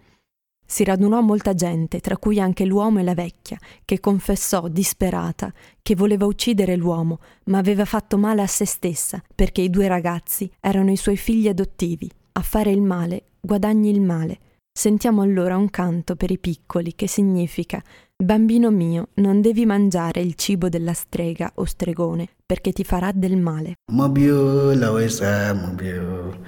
Si 0.72 0.84
radunò 0.84 1.20
molta 1.20 1.52
gente, 1.52 2.00
tra 2.00 2.16
cui 2.16 2.40
anche 2.40 2.64
l'uomo 2.64 2.98
e 2.98 3.02
la 3.02 3.12
vecchia, 3.12 3.58
che 3.84 4.00
confessò, 4.00 4.68
disperata, 4.68 5.52
che 5.82 5.94
voleva 5.94 6.24
uccidere 6.24 6.76
l'uomo, 6.76 7.18
ma 7.44 7.58
aveva 7.58 7.84
fatto 7.84 8.16
male 8.16 8.40
a 8.40 8.46
se 8.46 8.64
stessa, 8.64 9.22
perché 9.34 9.60
i 9.60 9.68
due 9.68 9.86
ragazzi 9.86 10.50
erano 10.60 10.90
i 10.90 10.96
suoi 10.96 11.18
figli 11.18 11.46
adottivi. 11.46 12.10
A 12.32 12.40
fare 12.40 12.70
il 12.70 12.80
male 12.80 13.24
guadagni 13.38 13.90
il 13.90 14.00
male. 14.00 14.38
Sentiamo 14.72 15.20
allora 15.20 15.58
un 15.58 15.68
canto 15.68 16.16
per 16.16 16.30
i 16.30 16.38
piccoli 16.38 16.94
che 16.94 17.06
significa 17.06 17.82
Bambino 18.22 18.70
mio, 18.70 19.08
non 19.14 19.40
devi 19.40 19.66
mangiare 19.66 20.20
il 20.20 20.34
cibo 20.36 20.68
della 20.68 20.92
strega 20.92 21.50
o 21.56 21.64
stregone, 21.64 22.28
perché 22.46 22.70
ti 22.70 22.84
farà 22.84 23.10
del 23.12 23.36
male. 23.36 23.74
Mobio, 23.90 24.72
la 24.74 24.92
uesa, 24.92 25.52
mobio. 25.52 26.38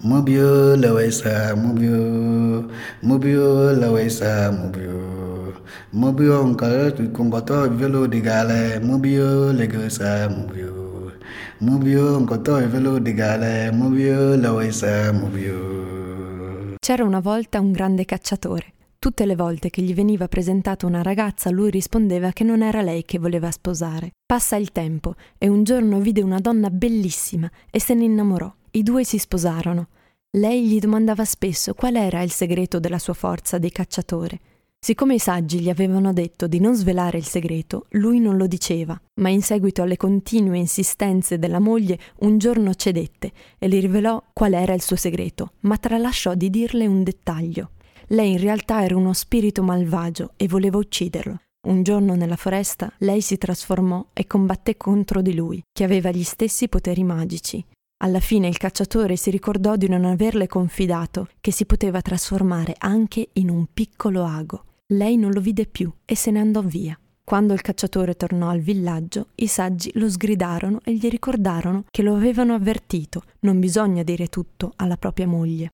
Mobio 0.00 0.76
lawesa 0.76 1.56
mobio 1.56 2.70
mobio 3.02 3.72
lawesa 3.72 4.48
mobio 4.52 5.60
mobio 5.90 6.46
ngala 6.46 6.92
kungoto 7.10 7.68
velo 7.74 8.06
digale 8.06 8.78
mobio 8.78 9.50
legesa 9.50 10.28
mobio 10.28 11.12
mobio 11.58 12.20
ngoto 12.20 12.62
velo 12.70 13.00
digale 13.00 13.72
mobio 13.72 14.36
lawesa 14.36 15.10
mobio 15.12 16.76
C'era 16.78 17.02
una 17.02 17.20
volta 17.20 17.58
un 17.58 17.72
grande 17.72 18.04
cacciatore. 18.04 18.77
Tutte 19.00 19.26
le 19.26 19.36
volte 19.36 19.70
che 19.70 19.80
gli 19.80 19.94
veniva 19.94 20.26
presentata 20.26 20.84
una 20.84 21.02
ragazza, 21.02 21.50
lui 21.50 21.70
rispondeva 21.70 22.32
che 22.32 22.42
non 22.42 22.62
era 22.62 22.82
lei 22.82 23.04
che 23.04 23.20
voleva 23.20 23.48
sposare. 23.52 24.10
Passa 24.26 24.56
il 24.56 24.72
tempo 24.72 25.14
e 25.38 25.46
un 25.46 25.62
giorno 25.62 26.00
vide 26.00 26.20
una 26.20 26.40
donna 26.40 26.68
bellissima 26.68 27.48
e 27.70 27.78
se 27.78 27.94
ne 27.94 28.04
innamorò. 28.04 28.52
I 28.72 28.82
due 28.82 29.04
si 29.04 29.18
sposarono. 29.18 29.86
Lei 30.30 30.66
gli 30.66 30.80
domandava 30.80 31.24
spesso 31.24 31.74
qual 31.74 31.94
era 31.94 32.22
il 32.22 32.32
segreto 32.32 32.80
della 32.80 32.98
sua 32.98 33.14
forza 33.14 33.58
di 33.58 33.70
cacciatore. 33.70 34.40
Siccome 34.80 35.14
i 35.14 35.20
saggi 35.20 35.60
gli 35.60 35.70
avevano 35.70 36.12
detto 36.12 36.48
di 36.48 36.58
non 36.58 36.74
svelare 36.74 37.18
il 37.18 37.24
segreto, 37.24 37.86
lui 37.90 38.18
non 38.18 38.36
lo 38.36 38.48
diceva, 38.48 39.00
ma 39.20 39.28
in 39.28 39.42
seguito 39.42 39.82
alle 39.82 39.96
continue 39.96 40.58
insistenze 40.58 41.38
della 41.38 41.60
moglie 41.60 41.98
un 42.20 42.38
giorno 42.38 42.74
cedette 42.74 43.30
e 43.58 43.68
le 43.68 43.78
rivelò 43.78 44.20
qual 44.32 44.54
era 44.54 44.74
il 44.74 44.82
suo 44.82 44.96
segreto, 44.96 45.52
ma 45.60 45.76
tralasciò 45.76 46.34
di 46.34 46.50
dirle 46.50 46.86
un 46.86 47.04
dettaglio. 47.04 47.70
Lei 48.08 48.32
in 48.32 48.38
realtà 48.38 48.82
era 48.82 48.96
uno 48.96 49.12
spirito 49.12 49.62
malvagio 49.62 50.32
e 50.36 50.48
voleva 50.48 50.78
ucciderlo. 50.78 51.40
Un 51.66 51.82
giorno 51.82 52.14
nella 52.14 52.36
foresta 52.36 52.90
lei 52.98 53.20
si 53.20 53.36
trasformò 53.36 54.06
e 54.14 54.26
combatté 54.26 54.78
contro 54.78 55.20
di 55.20 55.34
lui, 55.34 55.62
che 55.70 55.84
aveva 55.84 56.10
gli 56.10 56.22
stessi 56.22 56.68
poteri 56.68 57.04
magici. 57.04 57.62
Alla 58.00 58.20
fine 58.20 58.48
il 58.48 58.56
cacciatore 58.56 59.16
si 59.16 59.30
ricordò 59.30 59.76
di 59.76 59.88
non 59.88 60.04
averle 60.06 60.46
confidato 60.46 61.28
che 61.40 61.50
si 61.50 61.66
poteva 61.66 62.00
trasformare 62.00 62.74
anche 62.78 63.28
in 63.34 63.50
un 63.50 63.66
piccolo 63.74 64.24
ago. 64.24 64.64
Lei 64.94 65.16
non 65.16 65.32
lo 65.32 65.40
vide 65.40 65.66
più 65.66 65.92
e 66.06 66.14
se 66.14 66.30
ne 66.30 66.38
andò 66.38 66.62
via. 66.62 66.98
Quando 67.22 67.52
il 67.52 67.60
cacciatore 67.60 68.14
tornò 68.14 68.48
al 68.48 68.60
villaggio, 68.60 69.26
i 69.34 69.48
saggi 69.48 69.90
lo 69.94 70.08
sgridarono 70.08 70.80
e 70.82 70.94
gli 70.94 71.08
ricordarono 71.08 71.84
che 71.90 72.00
lo 72.00 72.14
avevano 72.14 72.54
avvertito, 72.54 73.24
non 73.40 73.60
bisogna 73.60 74.02
dire 74.02 74.28
tutto 74.28 74.72
alla 74.76 74.96
propria 74.96 75.26
moglie. 75.26 75.68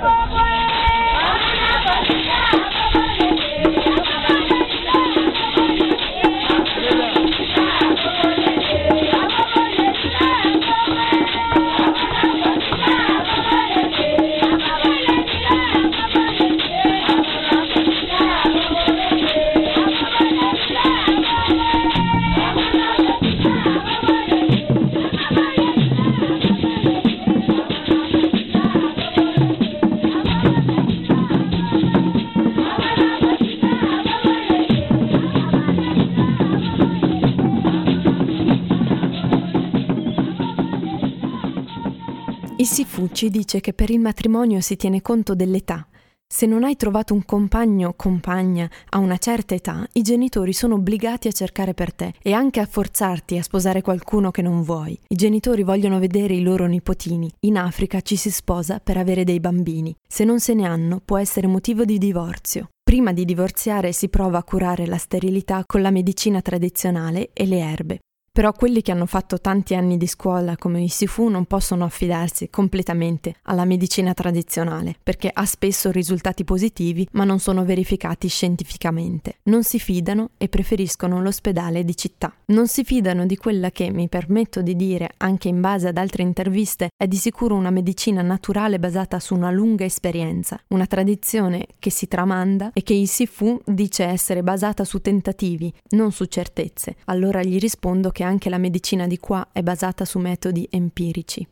Sifu 0.00 0.38
ci 43.18 43.30
dice 43.30 43.58
che 43.58 43.72
per 43.72 43.90
il 43.90 43.98
matrimonio 43.98 44.60
si 44.60 44.76
tiene 44.76 45.02
conto 45.02 45.34
dell'età. 45.34 45.88
Se 46.24 46.46
non 46.46 46.62
hai 46.62 46.76
trovato 46.76 47.14
un 47.14 47.24
compagno 47.24 47.88
o 47.88 47.94
compagna 47.96 48.70
a 48.90 48.98
una 48.98 49.18
certa 49.18 49.56
età, 49.56 49.84
i 49.94 50.02
genitori 50.02 50.52
sono 50.52 50.76
obbligati 50.76 51.26
a 51.26 51.32
cercare 51.32 51.74
per 51.74 51.92
te 51.92 52.14
e 52.22 52.32
anche 52.32 52.60
a 52.60 52.66
forzarti 52.66 53.36
a 53.36 53.42
sposare 53.42 53.82
qualcuno 53.82 54.30
che 54.30 54.40
non 54.40 54.62
vuoi. 54.62 54.96
I 55.08 55.16
genitori 55.16 55.64
vogliono 55.64 55.98
vedere 55.98 56.34
i 56.34 56.42
loro 56.42 56.66
nipotini. 56.66 57.28
In 57.40 57.58
Africa 57.58 58.02
ci 58.02 58.14
si 58.14 58.30
sposa 58.30 58.78
per 58.78 58.96
avere 58.96 59.24
dei 59.24 59.40
bambini. 59.40 59.92
Se 60.06 60.22
non 60.22 60.38
se 60.38 60.54
ne 60.54 60.68
hanno, 60.68 61.00
può 61.04 61.18
essere 61.18 61.48
motivo 61.48 61.84
di 61.84 61.98
divorzio. 61.98 62.68
Prima 62.84 63.12
di 63.12 63.24
divorziare 63.24 63.90
si 63.90 64.08
prova 64.08 64.38
a 64.38 64.44
curare 64.44 64.86
la 64.86 64.96
sterilità 64.96 65.64
con 65.66 65.82
la 65.82 65.90
medicina 65.90 66.40
tradizionale 66.40 67.30
e 67.32 67.46
le 67.46 67.58
erbe. 67.58 67.98
Però 68.38 68.52
quelli 68.52 68.82
che 68.82 68.92
hanno 68.92 69.06
fatto 69.06 69.40
tanti 69.40 69.74
anni 69.74 69.96
di 69.96 70.06
scuola 70.06 70.56
come 70.56 70.80
i 70.80 70.86
Sifu 70.86 71.26
non 71.26 71.46
possono 71.46 71.84
affidarsi 71.84 72.50
completamente 72.50 73.34
alla 73.42 73.64
medicina 73.64 74.14
tradizionale, 74.14 74.94
perché 75.02 75.28
ha 75.32 75.44
spesso 75.44 75.90
risultati 75.90 76.44
positivi 76.44 77.04
ma 77.14 77.24
non 77.24 77.40
sono 77.40 77.64
verificati 77.64 78.28
scientificamente. 78.28 79.38
Non 79.48 79.64
si 79.64 79.80
fidano 79.80 80.30
e 80.38 80.48
preferiscono 80.48 81.20
l'ospedale 81.20 81.82
di 81.82 81.96
città. 81.96 82.32
Non 82.52 82.68
si 82.68 82.84
fidano 82.84 83.26
di 83.26 83.36
quella 83.36 83.72
che, 83.72 83.90
mi 83.90 84.08
permetto 84.08 84.62
di 84.62 84.76
dire, 84.76 85.14
anche 85.16 85.48
in 85.48 85.60
base 85.60 85.88
ad 85.88 85.96
altre 85.96 86.22
interviste, 86.22 86.90
è 86.96 87.08
di 87.08 87.16
sicuro 87.16 87.56
una 87.56 87.70
medicina 87.70 88.22
naturale 88.22 88.78
basata 88.78 89.18
su 89.18 89.34
una 89.34 89.50
lunga 89.50 89.84
esperienza, 89.84 90.62
una 90.68 90.86
tradizione 90.86 91.66
che 91.80 91.90
si 91.90 92.06
tramanda 92.06 92.70
e 92.72 92.84
che 92.84 92.94
il 92.94 93.08
Sifu 93.08 93.60
dice 93.64 94.04
essere 94.04 94.44
basata 94.44 94.84
su 94.84 95.00
tentativi, 95.00 95.74
non 95.96 96.12
su 96.12 96.26
certezze. 96.26 96.94
Allora 97.06 97.42
gli 97.42 97.58
rispondo 97.58 98.10
che 98.10 98.26
anche 98.28 98.48
la 98.48 98.58
medicina 98.58 99.06
di 99.06 99.18
qua 99.18 99.48
è 99.52 99.62
basata 99.62 100.04
su 100.04 100.18
metodi 100.18 100.68
empirici. 100.70 101.46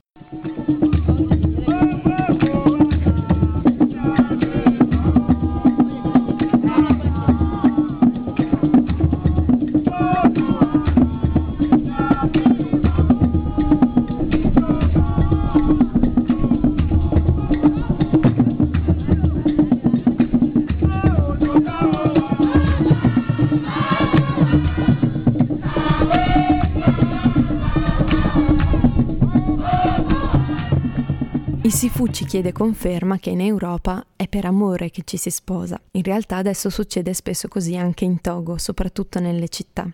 Sifu 31.76 32.06
ci 32.06 32.25
chiede 32.25 32.52
conferma 32.52 33.19
che 33.19 33.28
in 33.28 33.43
Europa 33.43 34.02
è 34.17 34.28
per 34.28 34.47
amore 34.47 34.89
che 34.89 35.02
ci 35.04 35.19
si 35.19 35.28
sposa. 35.28 35.78
In 35.91 36.02
realtà 36.04 36.36
adesso 36.36 36.71
succede 36.71 37.12
spesso 37.12 37.49
così 37.49 37.76
anche 37.76 38.06
in 38.06 38.23
Togo, 38.23 38.56
soprattutto 38.56 39.21
nelle 39.21 39.50
città. 39.50 39.86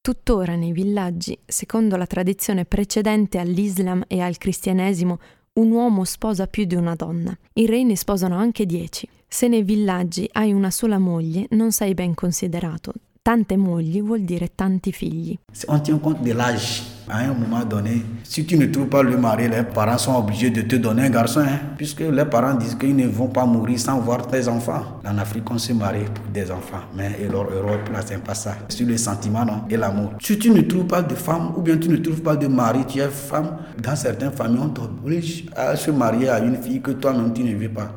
Tuttora 0.00 0.54
nei 0.54 0.72
villaggi, 0.72 1.38
secondo 1.44 1.96
la 1.96 2.06
tradizione 2.06 2.64
precedente 2.64 3.36
all'Islam 3.36 4.02
e 4.06 4.20
al 4.20 4.38
cristianesimo, 4.38 5.18
un 5.58 5.72
uomo 5.72 6.04
sposa 6.04 6.46
più 6.46 6.64
di 6.64 6.74
una 6.74 6.94
donna. 6.94 7.36
I 7.52 7.66
re 7.66 7.82
ne 7.84 7.98
sposano 7.98 8.38
anche 8.38 8.64
dieci. 8.64 9.06
Se 9.28 9.46
nei 9.46 9.62
villaggi 9.62 10.26
hai 10.32 10.54
una 10.54 10.70
sola 10.70 10.96
moglie, 10.96 11.48
non 11.50 11.70
sei 11.70 11.92
ben 11.92 12.14
considerato. 12.14 12.94
Tante 13.20 13.58
mogli 13.58 14.00
vuol 14.00 14.22
dire 14.22 14.52
tanti 14.54 14.90
figli. 14.90 15.38
On 15.66 15.82
tient 15.82 16.00
compte 16.00 16.22
de 16.22 16.32
l'âge. 16.32 16.95
À 17.08 17.18
un 17.18 17.34
moment 17.34 17.64
donné, 17.64 18.02
si 18.24 18.44
tu 18.44 18.58
ne 18.58 18.66
trouves 18.66 18.88
pas 18.88 19.02
le 19.02 19.16
mari, 19.16 19.48
les 19.48 19.62
parents 19.62 19.96
sont 19.96 20.16
obligés 20.16 20.50
de 20.50 20.62
te 20.62 20.74
donner 20.74 21.04
un 21.04 21.10
garçon, 21.10 21.40
hein, 21.40 21.60
puisque 21.76 22.00
les 22.00 22.24
parents 22.24 22.54
disent 22.54 22.74
qu'ils 22.74 22.96
ne 22.96 23.06
vont 23.06 23.28
pas 23.28 23.46
mourir 23.46 23.78
sans 23.78 24.00
voir 24.00 24.26
tes 24.26 24.48
enfants. 24.48 25.00
En 25.06 25.16
Afrique, 25.18 25.48
on 25.48 25.56
se 25.56 25.72
marie 25.72 26.04
pour 26.12 26.24
des 26.34 26.50
enfants, 26.50 26.82
mais 26.96 27.16
Europe, 27.32 27.88
là, 27.92 28.00
c'est 28.04 28.22
pas 28.22 28.34
ça. 28.34 28.56
Sur 28.68 28.88
le 28.88 28.96
sentiment 28.96 29.44
non, 29.44 29.62
et 29.70 29.76
l'amour. 29.76 30.14
Si 30.20 30.36
tu 30.36 30.50
ne 30.50 30.62
trouves 30.62 30.86
pas 30.86 31.02
de 31.02 31.14
femme, 31.14 31.52
ou 31.56 31.62
bien 31.62 31.76
tu 31.76 31.88
ne 31.88 31.96
trouves 31.98 32.22
pas 32.22 32.34
de 32.34 32.48
mari, 32.48 32.80
tu 32.88 32.98
es 32.98 33.06
femme, 33.08 33.56
dans 33.80 33.94
certaines 33.94 34.32
familles, 34.32 34.62
on 34.64 34.68
t'oblige 34.70 35.46
à 35.54 35.76
se 35.76 35.92
marier 35.92 36.28
à 36.28 36.40
une 36.40 36.56
fille 36.56 36.80
que 36.80 36.90
toi-même 36.90 37.32
tu 37.32 37.44
ne 37.44 37.54
veux 37.54 37.68
pas. 37.68 37.92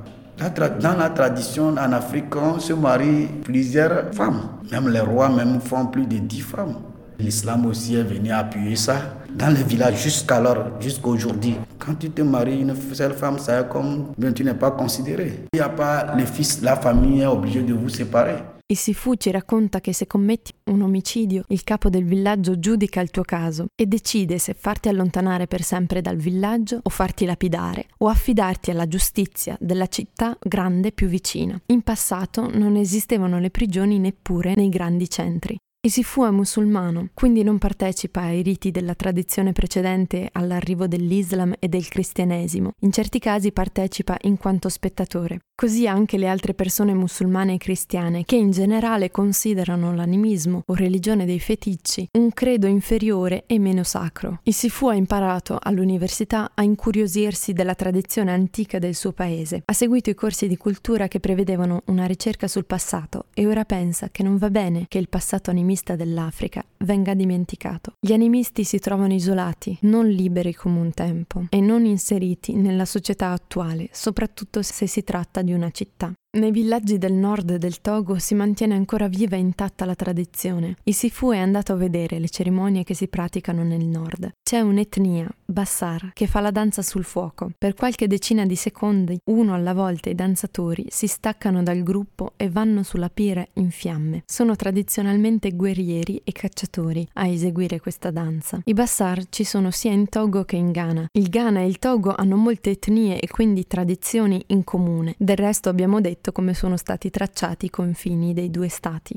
Dans 0.80 0.96
la 0.98 1.10
tradition 1.10 1.70
en 1.70 1.92
Afrique, 1.92 2.34
on 2.36 2.60
se 2.60 2.74
marie 2.74 3.28
plusieurs 3.44 4.14
femmes. 4.14 4.42
Même 4.72 4.88
les 4.88 5.02
rois 5.02 5.30
même 5.30 5.60
font 5.60 5.88
plus 5.88 6.06
de 6.06 6.18
dix 6.20 6.40
femmes. 6.42 6.76
L'islam 7.20 7.66
aussi 7.66 7.96
est 7.96 8.04
venu 8.04 8.32
appuyer 8.32 8.78
ça 8.78 9.18
dans 9.36 9.54
les 9.54 9.64
villages 9.64 10.02
jusqu'alors, 10.02 10.80
jusqu'à 10.80 11.08
aujourd'hui. 11.10 11.56
Quand 11.78 11.96
tu 11.96 12.10
te 12.10 12.22
maries 12.22 12.62
une 12.62 12.74
seule 12.94 13.14
femme, 13.14 13.38
ça 13.38 13.60
est 13.60 13.68
comme 13.68 14.14
bien 14.18 14.32
tu 14.32 14.44
n'es 14.44 14.54
pas 14.54 14.72
considéré. 14.72 15.46
Il 15.54 15.58
n'y 15.58 15.62
a 15.62 15.70
pas 15.70 16.16
le 16.16 16.26
fils, 16.26 16.62
la 16.62 16.78
famille 16.78 17.22
est 17.22 17.26
obligée 17.26 17.62
de 17.62 17.74
vous 17.74 17.90
séparer. 17.90 18.38
Sifu 18.72 19.16
ci 19.18 19.32
racconta 19.32 19.82
che 19.82 19.94
se 19.94 20.06
commetti 20.06 20.54
un 20.66 20.82
omicidio, 20.82 21.44
il 21.48 21.64
capo 21.64 21.90
del 21.90 22.06
villaggio 22.06 22.60
giudica 22.60 23.02
il 23.02 23.10
tuo 23.10 23.24
caso 23.24 23.66
e 23.76 23.88
decide 23.88 24.38
se 24.38 24.54
farti 24.54 24.90
allontanare 24.90 25.48
per 25.48 25.64
sempre 25.64 26.02
dal 26.02 26.18
villaggio 26.18 26.80
o 26.84 26.90
farti 26.90 27.26
lapidare 27.26 27.88
o 27.98 28.08
affidarti 28.08 28.70
alla 28.70 28.88
giustizia 28.88 29.58
della 29.60 29.88
città 29.88 30.38
grande 30.40 30.92
più 30.92 31.08
vicina. 31.08 31.60
In 31.68 31.82
passato 31.82 32.48
non 32.56 32.76
esistevano 32.76 33.40
le 33.40 33.50
prigioni 33.50 33.98
neppure 33.98 34.54
nei 34.56 34.70
grandi 34.70 35.10
centri. 35.10 35.58
Isifu 35.82 36.26
è 36.26 36.30
musulmano, 36.30 37.08
quindi 37.14 37.42
non 37.42 37.58
partecipa 37.58 38.20
ai 38.24 38.42
riti 38.42 38.70
della 38.70 38.96
tradizione 38.96 39.54
precedente 39.54 40.28
all'arrivo 40.34 40.88
dell'Islam 40.88 41.54
e 41.58 41.70
del 41.70 41.88
cristianesimo. 41.88 42.74
In 42.82 42.92
certi 42.92 43.18
casi 43.18 43.54
partecipa 43.54 44.18
in 44.24 44.36
quanto 44.36 44.68
spettatore. 44.68 45.40
Così 45.60 45.90
anche 45.90 46.18
le 46.18 46.30
altre 46.30 46.54
persone 46.54 46.94
musulmane 46.94 47.56
e 47.56 47.58
cristiane, 47.58 48.24
che 48.24 48.38
in 48.38 48.52
generale 48.52 49.12
considerano 49.12 49.94
l'animismo 49.94 50.64
o 50.66 50.74
religione 50.74 51.26
dei 51.26 51.42
feticci 51.42 52.08
un 52.14 52.32
credo 52.32 52.66
inferiore 52.66 53.44
e 53.46 53.60
meno 53.60 53.84
sacro. 53.84 54.40
Isifu 54.44 54.88
ha 54.88 54.96
imparato 54.96 55.60
all'università 55.62 56.52
a 56.54 56.64
incuriosirsi 56.64 57.52
della 57.52 57.76
tradizione 57.76 58.32
antica 58.32 58.80
del 58.80 58.96
suo 58.96 59.12
paese. 59.12 59.64
Ha 59.66 59.74
seguito 59.74 60.10
i 60.10 60.16
corsi 60.16 60.48
di 60.48 60.56
cultura 60.56 61.10
che 61.10 61.20
prevedevano 61.20 61.82
una 61.88 62.06
ricerca 62.06 62.48
sul 62.48 62.64
passato 62.64 63.26
e 63.34 63.46
ora 63.46 63.66
pensa 63.66 64.08
che 64.12 64.24
non 64.24 64.38
va 64.38 64.50
bene 64.50 64.86
che 64.88 64.98
il 64.98 65.10
passato 65.10 65.50
animista 65.50 65.98
dell'Africa 65.98 66.64
venga 66.78 67.14
dimenticato. 67.14 67.96
Gli 68.00 68.14
animisti 68.14 68.64
si 68.64 68.80
trovano 68.80 69.12
isolati, 69.12 69.78
non 69.82 70.08
liberi 70.08 70.54
come 70.56 70.80
un 70.80 70.94
tempo, 70.94 71.48
e 71.50 71.60
non 71.60 71.84
inseriti 71.84 72.54
nella 72.54 72.86
società 72.86 73.32
attuale, 73.32 73.90
soprattutto 73.92 74.62
se 74.62 74.88
si 74.88 75.04
tratta 75.04 75.42
di 75.42 75.48
una 75.54 75.72
città. 75.72 76.14
Nei 76.32 76.52
villaggi 76.52 77.00
del 77.00 77.14
nord 77.14 77.56
del 77.56 77.82
Togo 77.82 78.20
si 78.20 78.36
mantiene 78.36 78.76
ancora 78.76 79.08
viva 79.08 79.36
e 79.36 79.40
intatta 79.40 79.84
la 79.84 79.96
tradizione. 79.96 80.76
Il 80.84 80.94
Sifu 80.94 81.32
è 81.32 81.40
andato 81.40 81.74
a 81.74 81.76
vedere 81.76 82.20
le 82.20 82.30
cerimonie 82.30 82.84
che 82.84 82.94
si 82.94 83.08
praticano 83.08 83.64
nel 83.64 83.84
nord. 83.84 84.34
C'è 84.44 84.60
un'etnia, 84.60 85.28
Bassar, 85.44 86.12
che 86.14 86.28
fa 86.28 86.40
la 86.40 86.52
danza 86.52 86.84
sul 86.84 87.04
fuoco. 87.04 87.50
Per 87.58 87.74
qualche 87.74 88.06
decina 88.06 88.46
di 88.46 88.56
secondi, 88.56 89.18
uno 89.32 89.56
alla 89.56 89.74
volta 89.74 90.12
i 90.12 90.14
danzatori 90.14 90.86
si 90.90 91.08
staccano 91.08 91.64
dal 91.64 91.82
gruppo 91.82 92.34
e 92.38 92.48
vanno 92.48 92.84
sulla 92.84 93.10
pire 93.10 93.50
in 93.54 93.72
fiamme. 93.72 94.22
Sono 94.28 94.56
tradizionalmente 94.56 95.50
guerrieri 95.54 96.22
e 96.24 96.32
cacciatori 96.32 97.08
a 97.14 97.26
eseguire 97.26 97.80
questa 97.80 98.12
danza. 98.12 98.62
I 98.66 98.74
Bassar 98.74 99.30
ci 99.30 99.44
sono 99.44 99.72
sia 99.72 99.94
in 99.94 100.08
Togo 100.10 100.44
che 100.44 100.58
in 100.58 100.70
Ghana. 100.70 101.08
Il 101.12 101.30
Ghana 101.30 101.62
e 101.62 101.66
il 101.66 101.80
Togo 101.80 102.14
hanno 102.14 102.36
molte 102.36 102.70
etnie 102.70 103.20
e 103.20 103.28
quindi 103.30 103.66
tradizioni 103.66 104.44
in 104.50 104.64
comune. 104.64 105.16
Del 105.18 105.38
resto 105.38 105.70
abbiamo 105.70 106.00
detto 106.00 106.18
detto 106.20 106.32
come 106.34 106.54
sono 106.54 106.76
stati 106.76 107.10
tracciati 107.10 107.68
i 107.68 107.70
confini 107.70 108.34
dei 108.34 108.52
due 108.52 108.68
stati. 108.68 109.16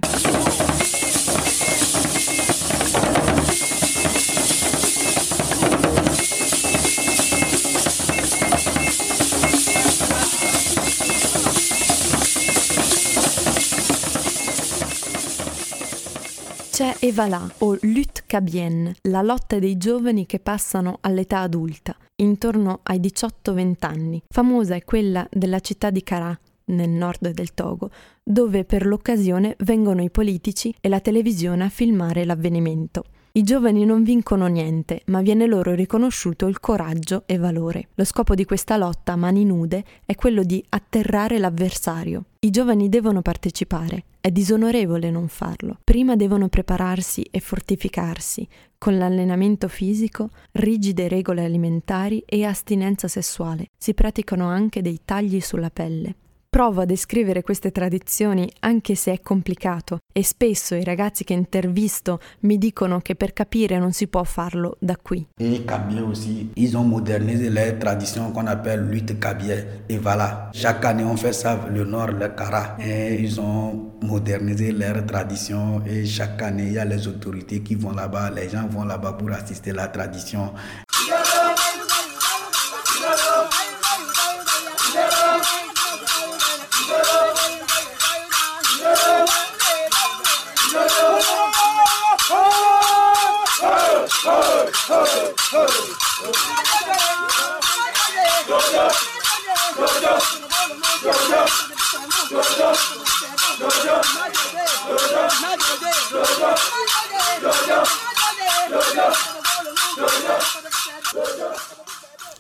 C'è 16.70 16.96
Evala 17.00 17.52
o 17.58 17.76
Lutte 17.82 18.22
Cabienne, 18.26 18.94
la 19.02 19.22
lotta 19.22 19.58
dei 19.58 19.76
giovani 19.76 20.24
che 20.24 20.38
passano 20.38 20.98
all'età 21.00 21.40
adulta, 21.40 21.96
intorno 22.16 22.80
ai 22.84 22.98
18-20 23.00 23.74
anni. 23.80 24.22
Famosa 24.28 24.74
è 24.76 24.84
quella 24.84 25.26
della 25.30 25.60
città 25.60 25.90
di 25.90 26.02
Carà, 26.02 26.36
nel 26.66 26.90
nord 26.90 27.30
del 27.30 27.54
Togo, 27.54 27.90
dove 28.22 28.64
per 28.64 28.86
l'occasione 28.86 29.56
vengono 29.60 30.02
i 30.02 30.10
politici 30.10 30.74
e 30.80 30.88
la 30.88 31.00
televisione 31.00 31.64
a 31.64 31.68
filmare 31.68 32.24
l'avvenimento. 32.24 33.04
I 33.34 33.44
giovani 33.44 33.86
non 33.86 34.02
vincono 34.02 34.46
niente, 34.46 35.00
ma 35.06 35.22
viene 35.22 35.46
loro 35.46 35.74
riconosciuto 35.74 36.46
il 36.48 36.60
coraggio 36.60 37.22
e 37.24 37.38
valore. 37.38 37.88
Lo 37.94 38.04
scopo 38.04 38.34
di 38.34 38.44
questa 38.44 38.76
lotta 38.76 39.12
a 39.12 39.16
mani 39.16 39.46
nude 39.46 39.84
è 40.04 40.14
quello 40.14 40.42
di 40.42 40.62
atterrare 40.68 41.38
l'avversario. 41.38 42.24
I 42.40 42.50
giovani 42.50 42.90
devono 42.90 43.22
partecipare, 43.22 44.04
è 44.20 44.30
disonorevole 44.30 45.10
non 45.10 45.28
farlo. 45.28 45.78
Prima 45.82 46.14
devono 46.14 46.48
prepararsi 46.48 47.22
e 47.30 47.40
fortificarsi 47.40 48.46
con 48.82 48.98
l'allenamento 48.98 49.68
fisico, 49.68 50.30
rigide 50.50 51.06
regole 51.06 51.44
alimentari 51.44 52.20
e 52.26 52.44
astinenza 52.44 53.06
sessuale. 53.06 53.68
Si 53.78 53.94
praticano 53.94 54.48
anche 54.48 54.82
dei 54.82 55.02
tagli 55.04 55.40
sulla 55.40 55.70
pelle. 55.70 56.16
Provo 56.54 56.82
a 56.82 56.84
descrivere 56.84 57.40
queste 57.40 57.72
tradizioni 57.72 58.46
anche 58.60 58.94
se 58.94 59.10
è 59.10 59.22
complicato 59.22 60.00
e 60.12 60.22
spesso 60.22 60.74
i 60.74 60.84
ragazzi 60.84 61.24
che 61.24 61.32
intervisto 61.32 62.20
mi 62.40 62.58
dicono 62.58 63.00
che 63.00 63.14
per 63.14 63.32
capire 63.32 63.78
non 63.78 63.92
si 63.92 64.06
può 64.06 64.22
farlo 64.22 64.76
da 64.78 64.98
qui. 65.02 65.26
Et 65.38 65.64
Kabylie 65.64 66.02
aussi, 66.02 66.50
ils 66.56 66.76
ont 66.76 66.86
modernisé 66.86 67.48
les 67.48 67.78
traditions 67.78 68.32
qu'on 68.32 68.46
appelle 68.48 68.86
lutte 68.86 69.18
Kabylie. 69.18 69.64
Et 69.88 69.96
voilà, 69.96 70.50
chaque 70.52 70.84
année 70.84 71.04
on 71.04 71.16
fait 71.16 71.32
ça, 71.32 71.58
le 71.72 71.84
nord, 71.84 72.12
le 72.12 72.28
Kara. 72.28 72.76
Et 72.78 73.14
ils 73.14 73.40
ont 73.40 73.94
modernisé 74.02 74.72
leurs 74.72 75.06
traditions 75.06 75.80
et 75.86 76.04
chaque 76.04 76.42
année 76.42 76.66
il 76.66 76.72
y 76.74 76.78
a 76.78 76.84
les 76.84 77.08
autorités 77.08 77.62
qui 77.62 77.76
vont 77.76 77.92
là-bas, 77.92 78.28
les 78.28 78.50
gens 78.50 78.68
vont 78.68 78.84
là-bas 78.84 79.14
pour 79.14 79.30
assister 79.32 79.72
la 79.72 79.88
tradition. 79.88 80.52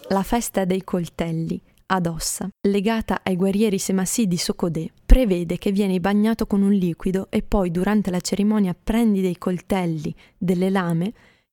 La 0.08 0.22
festa 0.24 0.64
dei 0.64 0.82
coltelli 0.82 1.60
ad 1.86 2.06
Ossa, 2.06 2.48
legata 2.62 3.20
ai 3.22 3.36
guerrieri 3.36 3.78
semassi 3.78 4.26
di 4.26 4.36
Socodè, 4.36 4.90
prevede 5.06 5.58
che 5.58 5.70
vieni 5.70 6.00
bagnato 6.00 6.46
con 6.46 6.62
un 6.62 6.72
liquido 6.72 7.28
e 7.30 7.42
poi 7.42 7.70
durante 7.70 8.10
la 8.10 8.20
cerimonia 8.20 8.74
prendi 8.74 9.20
dei 9.20 9.38
coltelli, 9.38 10.12
delle 10.36 10.70
lame, 10.70 11.12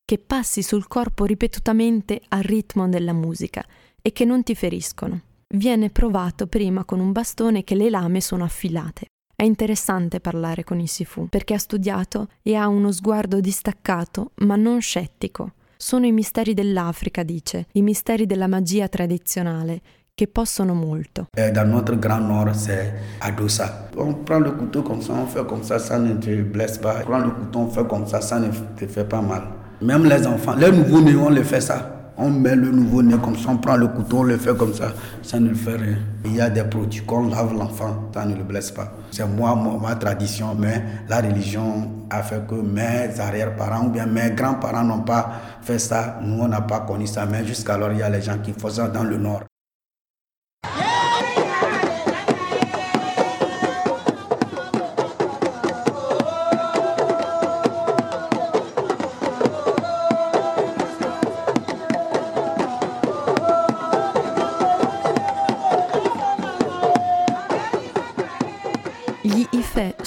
che 0.09 0.17
passi 0.17 0.63
sul 0.63 0.87
corpo 0.87 1.23
ripetutamente 1.23 2.19
al 2.29 2.41
ritmo 2.41 2.89
della 2.89 3.13
musica 3.13 3.63
e 4.01 4.11
che 4.11 4.25
non 4.25 4.41
ti 4.41 4.55
feriscono. 4.55 5.21
Viene 5.53 5.91
provato 5.91 6.47
prima 6.47 6.83
con 6.83 6.99
un 6.99 7.11
bastone 7.11 7.63
che 7.63 7.75
le 7.75 7.91
lame 7.91 8.19
sono 8.19 8.43
affilate. 8.43 9.05
È 9.35 9.43
interessante 9.43 10.19
parlare 10.19 10.63
con 10.63 10.79
il 10.79 10.89
Sifu 10.89 11.27
perché 11.29 11.53
ha 11.53 11.59
studiato 11.59 12.29
e 12.41 12.55
ha 12.55 12.67
uno 12.67 12.91
sguardo 12.91 13.39
distaccato 13.39 14.31
ma 14.37 14.55
non 14.55 14.81
scettico. 14.81 15.51
Sono 15.77 16.07
i 16.07 16.11
misteri 16.11 16.55
dell'Africa, 16.55 17.21
dice, 17.21 17.67
i 17.73 17.83
misteri 17.83 18.25
della 18.25 18.47
magia 18.47 18.87
tradizionale, 18.87 19.79
che 20.15 20.25
possono 20.27 20.73
molto. 20.73 21.27
Et 21.37 21.51
dans 21.51 21.69
notre 21.69 21.99
grand 21.99 22.27
nord, 22.27 22.55
c'est 22.55 22.93
Adossa. 23.19 23.91
On 23.95 24.23
prend 24.23 24.43
le 24.43 24.55
couteau 24.55 24.81
comme 24.81 25.03
ça, 25.03 25.13
on 25.13 25.27
fait 25.27 25.45
comme 25.45 25.61
ça, 25.61 25.77
ça 25.77 25.99
ne 25.99 26.15
te 26.15 26.41
blesse 26.41 26.79
pas. 26.79 27.01
On 27.01 27.03
prend 27.03 27.19
le 27.19 27.29
couteau, 27.29 27.59
on 27.59 27.69
fait 27.69 27.87
comme 27.87 28.07
ça, 28.07 28.21
ça 28.21 28.39
ne 28.39 28.49
te 28.49 28.87
fait 28.87 29.07
pas 29.07 29.21
mal. 29.21 29.58
Même 29.81 30.05
les 30.05 30.27
enfants, 30.27 30.55
les 30.55 30.71
nouveaux-nés, 30.71 31.15
on 31.15 31.29
les 31.29 31.43
fait 31.43 31.61
ça. 31.61 31.95
On 32.21 32.29
met 32.29 32.53
le 32.53 32.69
nouveau-né 32.69 33.15
comme 33.23 33.37
ça, 33.37 33.49
on 33.51 33.57
prend 33.57 33.77
le 33.77 33.87
couteau, 33.87 34.17
on 34.17 34.23
le 34.23 34.35
fait 34.35 34.53
comme 34.53 34.73
ça, 34.73 34.91
ça 35.23 35.39
ne 35.39 35.47
le 35.47 35.55
fait 35.55 35.77
rien. 35.77 35.97
Il 36.25 36.35
y 36.35 36.41
a 36.41 36.49
des 36.49 36.65
produits 36.65 37.01
qu'on 37.05 37.29
lave 37.29 37.53
l'enfant, 37.53 38.09
ça 38.13 38.25
ne 38.25 38.35
le 38.35 38.43
blesse 38.43 38.71
pas. 38.71 38.91
C'est 39.09 39.25
moi, 39.25 39.57
ma 39.81 39.95
tradition, 39.95 40.53
mais 40.53 40.83
la 41.07 41.21
religion 41.21 41.89
a 42.09 42.21
fait 42.21 42.45
que 42.45 42.55
mes 42.55 43.17
arrière-parents 43.17 43.85
ou 43.85 43.89
bien 43.89 44.05
mes 44.05 44.31
grands-parents 44.31 44.83
n'ont 44.83 45.03
pas 45.03 45.29
fait 45.61 45.79
ça. 45.79 46.19
Nous, 46.21 46.43
on 46.43 46.49
n'a 46.49 46.59
pas 46.59 46.81
connu 46.81 47.07
ça, 47.07 47.25
mais 47.25 47.45
jusqu'alors, 47.45 47.93
il 47.93 47.99
y 47.99 48.03
a 48.03 48.09
les 48.09 48.21
gens 48.21 48.37
qui 48.43 48.51
font 48.51 48.69
ça 48.69 48.89
dans 48.89 49.03
le 49.05 49.15
nord. 49.15 49.43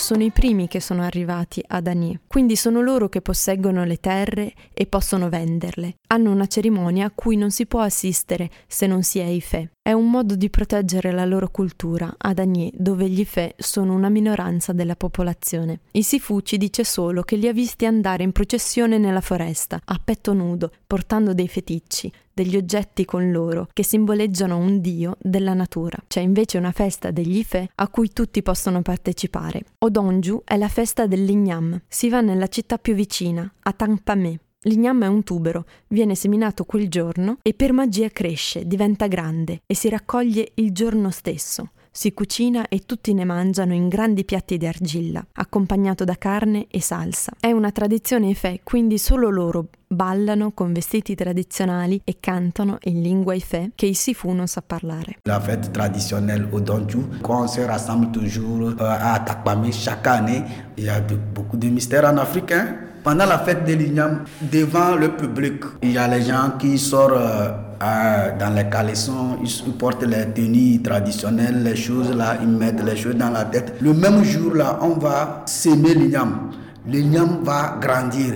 Sono 0.03 0.25
i 0.25 0.33
primi 0.33 0.67
che 0.67 0.81
sono 0.81 1.03
arrivati 1.03 1.62
ad 1.65 1.87
Ani, 1.87 2.19
quindi 2.27 2.57
sono 2.57 2.81
loro 2.81 3.09
che 3.09 3.21
posseggono 3.21 3.85
le 3.85 3.99
terre 3.99 4.53
e 4.75 4.87
possono 4.87 5.29
venderle. 5.29 5.95
Hanno 6.09 6.33
una 6.33 6.49
cerimonia 6.49 7.07
a 7.07 7.12
cui 7.15 7.37
non 7.37 7.53
si 7.53 7.67
può 7.67 7.81
assistere 7.81 8.51
se 8.67 8.88
non 8.88 9.05
si 9.05 9.21
è 9.21 9.25
Ife. 9.25 9.71
È 9.81 9.93
un 9.93 10.11
modo 10.11 10.35
di 10.35 10.51
proteggere 10.51 11.12
la 11.12 11.25
loro 11.25 11.51
cultura 11.51 12.12
ad 12.19 12.41
Agné, 12.41 12.71
dove 12.75 13.09
gli 13.09 13.25
Fe 13.25 13.55
sono 13.59 13.95
una 13.95 14.09
minoranza 14.09 14.73
della 14.73 14.97
popolazione. 14.97 15.81
Il 15.93 16.05
Sifu 16.05 16.41
ci 16.41 16.57
dice 16.57 16.83
solo 16.83 17.23
che 17.23 17.37
li 17.37 17.47
ha 17.47 17.53
visti 17.53 17.87
andare 17.87 18.25
in 18.25 18.33
processione 18.33 18.99
nella 18.99 19.21
foresta, 19.21 19.81
a 19.85 20.01
petto 20.03 20.33
nudo, 20.33 20.73
portando 20.87 21.33
dei 21.33 21.49
feticci, 21.49 22.12
degli 22.33 22.57
oggetti 22.57 23.05
con 23.05 23.31
loro 23.31 23.68
che 23.73 23.85
simboleggiano 23.85 24.57
un 24.57 24.81
dio 24.81 25.16
della 25.21 25.55
natura. 25.55 25.99
C'è 26.07 26.21
invece 26.21 26.59
una 26.59 26.73
festa 26.73 27.11
degli 27.11 27.38
Ife 27.38 27.71
a 27.75 27.88
cui 27.88 28.12
tutti 28.12 28.42
possono 28.42 28.83
partecipare. 28.83 29.62
Odonju 29.79 30.42
è 30.45 30.57
la 30.57 30.68
festa 30.68 31.07
dell'Ignam. 31.07 31.81
Si 31.88 32.09
va 32.09 32.21
nella 32.21 32.49
città 32.49 32.79
più 32.79 32.95
vicina, 32.95 33.51
a 33.62 33.73
Tangpame. 33.73 34.40
L'ignam 34.64 35.03
è 35.03 35.09
un 35.09 35.25
tubero, 35.25 35.64
viene 35.88 36.14
seminato 36.14 36.64
quel 36.64 36.88
giorno 36.88 37.38
e 37.42 37.53
per 37.53 37.73
magia 37.73 38.09
cresce, 38.11 38.64
diventa 38.64 39.09
grande 39.09 39.62
e 39.66 39.75
si 39.75 39.88
raccoglie 39.88 40.53
il 40.55 40.73
giorno 40.73 41.11
stesso. 41.11 41.71
Si 41.95 42.15
cucina 42.15 42.69
e 42.69 42.87
tutti 42.87 43.13
ne 43.13 43.27
mangiano 43.27 43.75
in 43.75 43.89
grandi 43.89 44.25
piatti 44.25 44.57
di 44.57 44.67
argilla, 44.67 45.23
accompagnato 45.35 46.05
da 46.05 46.17
carne 46.17 46.67
e 46.71 46.81
salsa. 46.81 47.33
È 47.39 47.53
una 47.53 47.71
tradizione 47.71 48.31
Efè, 48.31 48.61
quindi 48.65 48.97
solo 48.97 49.29
loro 49.29 49.67
ballano 49.87 50.53
con 50.53 50.73
vestiti 50.73 51.15
tradizionali 51.15 52.01
e 52.03 52.17
cantano 52.19 52.79
in 52.85 53.03
lingua 53.03 53.35
Ifè 53.35 53.73
che 53.75 53.85
il 53.85 53.95
Sifu 53.95 54.31
non 54.31 54.47
sa 54.47 54.63
parlare. 54.63 55.19
La 55.25 55.39
fête 55.39 55.71
traditionnelle 55.71 56.49
au 56.51 56.61
Donju, 56.61 57.21
quand 57.21 57.43
on 57.43 57.47
se 57.47 57.61
rassemble 57.61 58.11
toujours 58.11 58.71
euh, 58.71 58.75
à 58.79 59.21
Takpame 59.21 59.71
chaque 59.71 60.07
année, 60.07 60.43
il 60.79 60.85
y 60.85 60.89
a 60.89 60.99
beaucoup 60.99 61.59
de 61.59 61.69
mystères 61.69 62.07
en 62.07 62.17
Afrique. 62.17 62.53
Hein? 62.53 62.92
Pendant 63.03 63.27
la 63.27 63.38
fête 63.41 63.65
de 63.65 63.73
l'igname, 63.75 64.25
devant 64.41 64.95
le 64.95 65.17
public, 65.17 65.65
il 65.83 65.93
y 65.93 65.99
a 65.99 66.07
les 66.07 66.23
gens 66.23 66.53
qui 66.57 66.79
sortent 66.79 67.15
euh, 67.15 68.38
dans 68.38 68.55
les 68.55 68.69
caleçons, 68.71 69.38
ils 69.43 69.73
portent 69.73 70.05
les 70.05 70.27
tenues 70.33 70.81
traditionnelles, 70.83 71.65
les 71.65 71.75
choses 71.75 72.15
là, 72.15 72.37
ils 72.41 72.47
mettent 72.47 72.85
les 72.85 72.95
choses 72.95 73.17
dans 73.17 73.31
la 73.31 73.45
tête. 73.47 73.75
Le 73.81 73.93
même 73.93 74.23
jour 74.23 74.55
là, 74.55 74.79
on 74.83 74.91
va 75.01 75.43
s'aimer 75.47 75.95
l'igname. 75.95 76.53
L'igname 76.87 77.43
va 77.43 77.77
grandir 77.81 78.35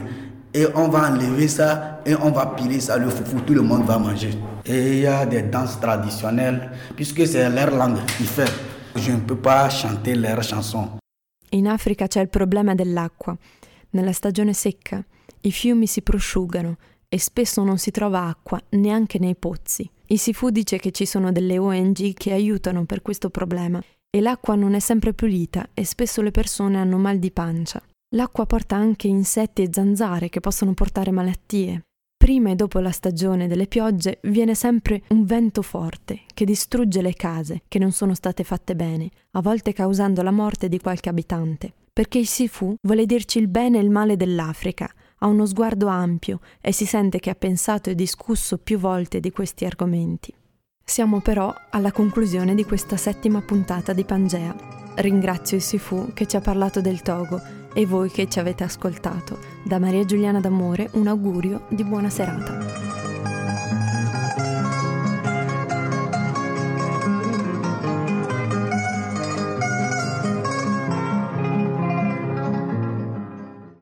et 0.52 0.66
on 0.74 0.88
va 0.88 1.11
enlever 1.12 1.46
ça 1.46 2.00
et 2.05 2.16
on 2.16 2.33
va 2.33 2.46
piler 2.57 2.81
ça, 2.81 2.98
le 2.98 3.09
foufou, 3.09 3.40
tout 3.42 3.55
le 3.55 3.62
monde 3.62 3.85
va 3.85 3.98
manger. 3.98 4.31
Et 4.64 4.94
il 4.94 5.00
y 5.02 5.07
a 5.07 5.24
des 5.26 5.42
danses 5.42 5.79
traditionnelles, 5.79 6.72
puisque 6.96 7.24
c'est 7.24 7.48
leur 7.50 7.70
langue, 7.70 7.98
ils 8.18 8.26
font. 8.26 8.42
Je 8.96 9.12
ne 9.12 9.18
peux 9.18 9.37
pas 9.37 9.68
chanter 9.68 10.16
leurs 10.16 10.42
chansons. 10.42 10.88
In 11.50 11.66
Africa 11.66 12.09
c'è 12.09 12.20
il 12.20 12.29
problema 12.29 12.74
dell'acqua. 12.74 13.37
Nella 13.90 14.12
stagione 14.12 14.53
secca 14.53 15.05
i 15.42 15.53
fiumi 15.53 15.87
si 15.87 16.03
prosciugano 16.03 16.77
e 17.09 17.18
spesso 17.18 17.62
non 17.62 17.79
si 17.79 17.90
trova 17.90 18.27
acqua 18.27 18.61
neanche 18.70 19.18
nei 19.18 19.37
pozzi. 19.37 19.88
Il 20.07 20.18
Sifu 20.18 20.51
dice 20.51 20.79
che 20.79 20.90
ci 20.90 21.07
sono 21.07 21.33
delle 21.33 21.59
ONG 21.59 22.14
che 22.14 22.33
aiutano 22.33 22.85
per 22.85 23.03
questo 23.03 23.31
problema 23.31 23.83
e 24.11 24.20
l'acqua 24.20 24.55
non 24.55 24.75
è 24.75 24.79
sempre 24.81 25.12
pulita 25.12 25.68
e 25.75 25.85
spesso 25.85 26.22
le 26.22 26.31
persone 26.31 26.79
hanno 26.79 26.96
mal 26.96 27.18
di 27.18 27.31
pancia. 27.31 27.83
L'acqua 28.14 28.46
porta 28.46 28.77
anche 28.77 29.09
insetti 29.09 29.62
e 29.62 29.68
zanzare 29.72 30.29
che 30.29 30.40
possono 30.40 30.75
portare 30.75 31.11
malattie. 31.11 31.83
Prima 32.16 32.51
e 32.51 32.55
dopo 32.55 32.79
la 32.79 32.92
stagione 32.92 33.46
delle 33.46 33.66
piogge 33.66 34.20
viene 34.22 34.55
sempre 34.55 35.03
un 35.09 35.25
vento 35.25 35.62
forte 35.62 36.22
che 36.33 36.44
distrugge 36.44 37.03
le 37.03 37.14
case 37.14 37.62
che 37.68 37.79
non 37.79 37.92
sono 37.92 38.14
state 38.14 38.42
fatte 38.42 38.75
bene, 38.75 39.11
a 39.33 39.42
volte 39.42 39.72
causando 39.72 40.22
la 40.22 40.31
morte 40.31 40.68
di 40.68 40.79
qualche 40.79 41.09
abitante. 41.09 41.72
Perché 41.96 42.18
il 42.18 42.26
Sifu 42.26 42.74
vuole 42.82 43.06
dirci 43.06 43.38
il 43.38 43.48
bene 43.48 43.78
e 43.78 43.80
il 43.80 43.88
male 43.88 44.18
dell'Africa, 44.18 44.87
ha 45.20 45.26
uno 45.28 45.46
sguardo 45.46 45.87
ampio 45.87 46.40
e 46.61 46.70
si 46.70 46.85
sente 46.85 47.18
che 47.20 47.30
ha 47.30 47.35
pensato 47.35 47.88
e 47.88 47.94
discusso 47.94 48.59
più 48.59 48.78
volte 48.78 49.18
di 49.18 49.30
questi 49.30 49.64
argomenti. 49.64 50.30
Siamo 50.85 51.22
però 51.22 51.54
alla 51.70 51.92
conclusione 51.92 52.54
di 52.54 52.66
questa 52.66 52.98
settima 52.98 53.40
puntata 53.40 53.94
di 53.94 54.04
Pangea. 54.04 54.54
Ringrazio 54.96 55.56
il 55.56 55.62
Sifu 55.62 56.12
che 56.12 56.26
ci 56.26 56.37
ha 56.37 56.42
parlato 56.42 56.82
del 56.82 57.00
Togo 57.00 57.40
e 57.72 57.87
voi 57.87 58.11
che 58.11 58.28
ci 58.28 58.40
avete 58.40 58.62
ascoltato. 58.62 59.38
Da 59.64 59.78
Maria 59.78 60.04
Giuliana 60.04 60.38
D'Amore 60.38 60.90
un 60.92 61.06
augurio 61.06 61.64
di 61.70 61.82
buona 61.82 62.11
serata. 62.11 62.95